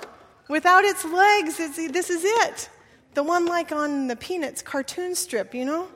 without 0.49 0.85
its 0.85 1.05
legs, 1.05 1.57
this 1.57 2.11
is 2.11 2.23
it. 2.23 2.69
The 3.15 3.23
one 3.23 3.47
like 3.47 3.73
on 3.73 4.09
the 4.09 4.17
Peanuts 4.17 4.63
cartoon 4.63 5.15
strip, 5.15 5.55
you 5.55 5.65
know? 5.65 5.89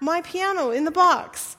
My 0.00 0.20
piano 0.22 0.70
in 0.70 0.84
the 0.84 0.90
box. 0.90 1.56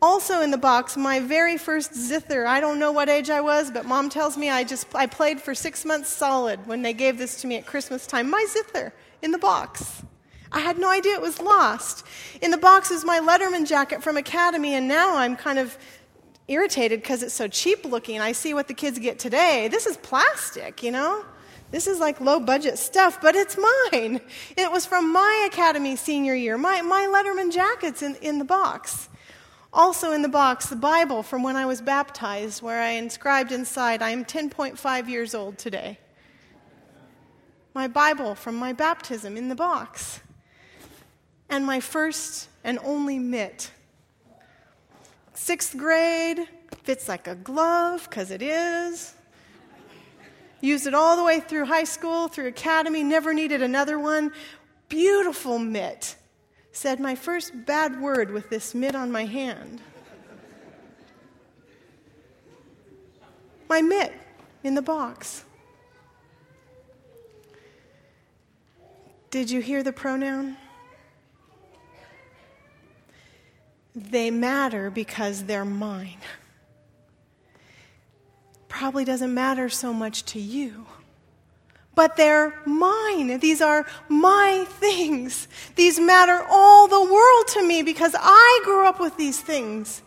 Also 0.00 0.40
in 0.40 0.50
the 0.50 0.58
box, 0.58 0.96
my 0.96 1.20
very 1.20 1.56
first 1.56 1.94
zither. 1.94 2.44
I 2.44 2.60
don't 2.60 2.80
know 2.80 2.90
what 2.90 3.08
age 3.08 3.30
I 3.30 3.40
was, 3.40 3.70
but 3.70 3.86
mom 3.86 4.10
tells 4.10 4.36
me 4.36 4.50
I 4.50 4.64
just 4.64 4.92
I 4.94 5.06
played 5.06 5.40
for 5.40 5.54
six 5.54 5.84
months 5.84 6.08
solid 6.10 6.66
when 6.66 6.82
they 6.82 6.92
gave 6.92 7.18
this 7.18 7.40
to 7.42 7.46
me 7.46 7.56
at 7.56 7.66
Christmas 7.66 8.04
time. 8.04 8.28
My 8.28 8.44
zither 8.48 8.92
in 9.22 9.30
the 9.30 9.38
box. 9.38 10.02
I 10.50 10.58
had 10.58 10.76
no 10.76 10.90
idea 10.90 11.14
it 11.14 11.22
was 11.22 11.40
lost. 11.40 12.04
In 12.42 12.50
the 12.50 12.58
box 12.58 12.90
is 12.90 13.04
my 13.04 13.20
Letterman 13.20 13.66
jacket 13.66 14.02
from 14.02 14.16
Academy, 14.16 14.74
and 14.74 14.88
now 14.88 15.16
I'm 15.16 15.36
kind 15.36 15.58
of 15.58 15.78
irritated 16.48 17.00
because 17.00 17.22
it's 17.22 17.32
so 17.32 17.48
cheap 17.48 17.84
looking. 17.84 18.20
I 18.20 18.32
see 18.32 18.52
what 18.52 18.68
the 18.68 18.74
kids 18.74 18.98
get 18.98 19.18
today. 19.18 19.68
This 19.68 19.86
is 19.86 19.96
plastic, 19.98 20.82
you 20.82 20.90
know? 20.90 21.24
This 21.72 21.86
is 21.86 21.98
like 21.98 22.20
low 22.20 22.38
budget 22.38 22.78
stuff, 22.78 23.18
but 23.22 23.34
it's 23.34 23.56
mine. 23.56 24.20
It 24.58 24.70
was 24.70 24.84
from 24.84 25.10
my 25.10 25.48
Academy 25.50 25.96
senior 25.96 26.34
year. 26.34 26.58
My, 26.58 26.82
my 26.82 27.06
Letterman 27.06 27.50
jacket's 27.50 28.02
in, 28.02 28.14
in 28.16 28.38
the 28.38 28.44
box. 28.44 29.08
Also 29.72 30.12
in 30.12 30.20
the 30.20 30.28
box, 30.28 30.66
the 30.66 30.76
Bible 30.76 31.22
from 31.22 31.42
when 31.42 31.56
I 31.56 31.64
was 31.64 31.80
baptized, 31.80 32.60
where 32.60 32.82
I 32.82 32.90
inscribed 32.90 33.52
inside, 33.52 34.02
I 34.02 34.10
am 34.10 34.26
10.5 34.26 35.08
years 35.08 35.34
old 35.34 35.56
today. 35.56 35.98
My 37.72 37.88
Bible 37.88 38.34
from 38.34 38.54
my 38.54 38.74
baptism 38.74 39.38
in 39.38 39.48
the 39.48 39.54
box. 39.54 40.20
And 41.48 41.64
my 41.64 41.80
first 41.80 42.50
and 42.62 42.78
only 42.84 43.18
mitt. 43.18 43.70
Sixth 45.32 45.74
grade, 45.74 46.46
fits 46.82 47.08
like 47.08 47.26
a 47.26 47.34
glove, 47.34 48.06
because 48.10 48.30
it 48.30 48.42
is. 48.42 49.14
Used 50.62 50.86
it 50.86 50.94
all 50.94 51.16
the 51.16 51.24
way 51.24 51.40
through 51.40 51.66
high 51.66 51.84
school, 51.84 52.28
through 52.28 52.46
academy, 52.46 53.02
never 53.02 53.34
needed 53.34 53.60
another 53.60 53.98
one. 53.98 54.32
Beautiful 54.88 55.58
mitt 55.58 56.16
said 56.70 56.98
my 56.98 57.14
first 57.14 57.52
bad 57.66 58.00
word 58.00 58.30
with 58.30 58.48
this 58.48 58.74
mitt 58.74 58.94
on 58.94 59.12
my 59.12 59.26
hand. 59.26 59.82
my 63.68 63.80
mitt 63.80 64.12
in 64.62 64.74
the 64.74 64.82
box. 64.82 65.44
Did 69.30 69.50
you 69.50 69.62
hear 69.62 69.82
the 69.82 69.92
pronoun? 69.92 70.58
They 73.94 74.30
matter 74.30 74.90
because 74.90 75.44
they're 75.44 75.64
mine. 75.64 76.18
Probably 78.72 79.04
doesn't 79.04 79.32
matter 79.32 79.68
so 79.68 79.92
much 79.92 80.24
to 80.32 80.40
you 80.40 80.86
but 81.94 82.16
they're 82.16 82.58
mine. 82.64 83.38
These 83.38 83.60
are 83.60 83.86
my 84.08 84.64
things. 84.68 85.46
These 85.74 86.00
matter 86.00 86.44
all 86.50 86.88
the 86.88 87.12
world 87.12 87.48
to 87.48 87.66
me 87.66 87.82
because 87.82 88.14
I 88.18 88.60
grew 88.64 88.86
up 88.86 88.98
with 88.98 89.16
these 89.16 89.40
things. 89.40 90.02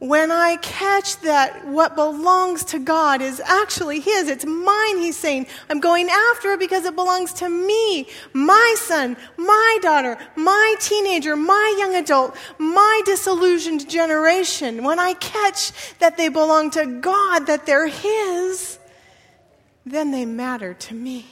When 0.00 0.32
I 0.32 0.56
catch 0.56 1.20
that 1.20 1.66
what 1.66 1.94
belongs 1.94 2.64
to 2.64 2.78
God 2.78 3.22
is 3.22 3.40
actually 3.40 4.00
His, 4.00 4.28
it's 4.28 4.44
mine, 4.44 4.98
He's 4.98 5.16
saying, 5.16 5.46
I'm 5.70 5.80
going 5.80 6.08
after 6.10 6.52
it 6.52 6.60
because 6.60 6.84
it 6.84 6.96
belongs 6.96 7.32
to 7.34 7.48
me, 7.48 8.08
my 8.32 8.74
son, 8.76 9.16
my 9.36 9.78
daughter, 9.80 10.18
my 10.36 10.74
teenager, 10.80 11.36
my 11.36 11.76
young 11.78 11.94
adult, 11.94 12.36
my 12.58 13.02
disillusioned 13.06 13.88
generation. 13.88 14.82
When 14.82 14.98
I 14.98 15.14
catch 15.14 15.72
that 16.00 16.16
they 16.16 16.28
belong 16.28 16.70
to 16.72 16.86
God, 17.00 17.46
that 17.46 17.64
they're 17.64 17.86
His, 17.86 18.78
then 19.86 20.10
they 20.10 20.26
matter 20.26 20.74
to 20.74 20.94
me. 20.94 21.26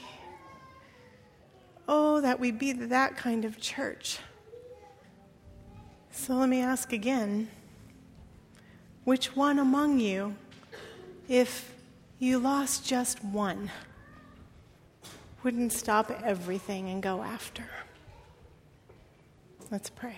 Oh, 1.89 2.21
that 2.21 2.39
we 2.39 2.53
be 2.53 2.73
that 2.73 3.17
kind 3.17 3.45
of 3.45 3.61
church. 3.61 4.19
So 6.13 6.35
let 6.35 6.49
me 6.49 6.61
ask 6.61 6.93
again 6.93 7.49
which 9.05 9.37
one 9.37 9.59
among 9.59 10.01
you, 10.01 10.35
if 11.29 11.75
you 12.19 12.39
lost 12.39 12.87
just 12.87 13.25
one, 13.25 13.71
wouldn't 15.43 15.73
stop 15.73 16.11
everything 16.25 16.89
and 16.89 17.03
go 17.03 17.23
after? 17.23 17.65
Let's 19.71 19.91
pray. 19.91 20.17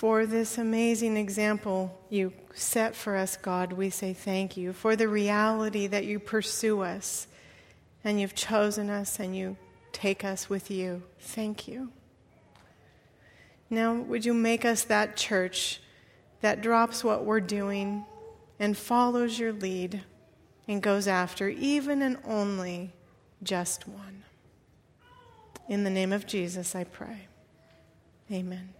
for 0.00 0.24
this 0.24 0.56
amazing 0.56 1.18
example 1.18 1.94
you 2.08 2.32
set 2.54 2.96
for 2.96 3.16
us, 3.16 3.36
God, 3.36 3.74
we 3.74 3.90
say 3.90 4.14
thank 4.14 4.56
you. 4.56 4.72
For 4.72 4.96
the 4.96 5.06
reality 5.06 5.86
that 5.88 6.06
you 6.06 6.18
pursue 6.18 6.80
us 6.80 7.26
and 8.02 8.18
you've 8.18 8.34
chosen 8.34 8.88
us 8.88 9.20
and 9.20 9.36
you 9.36 9.58
take 9.92 10.24
us 10.24 10.48
with 10.48 10.70
you. 10.70 11.02
Thank 11.18 11.68
you. 11.68 11.92
Now, 13.70 13.94
would 13.94 14.24
you 14.24 14.34
make 14.34 14.64
us 14.64 14.82
that 14.84 15.16
church 15.16 15.80
that 16.40 16.60
drops 16.60 17.04
what 17.04 17.24
we're 17.24 17.40
doing 17.40 18.04
and 18.58 18.76
follows 18.76 19.38
your 19.38 19.52
lead 19.52 20.02
and 20.66 20.82
goes 20.82 21.06
after 21.06 21.48
even 21.48 22.02
and 22.02 22.18
only 22.26 22.92
just 23.42 23.86
one? 23.86 24.24
In 25.68 25.84
the 25.84 25.90
name 25.90 26.12
of 26.12 26.26
Jesus, 26.26 26.74
I 26.74 26.82
pray. 26.82 27.28
Amen. 28.30 28.70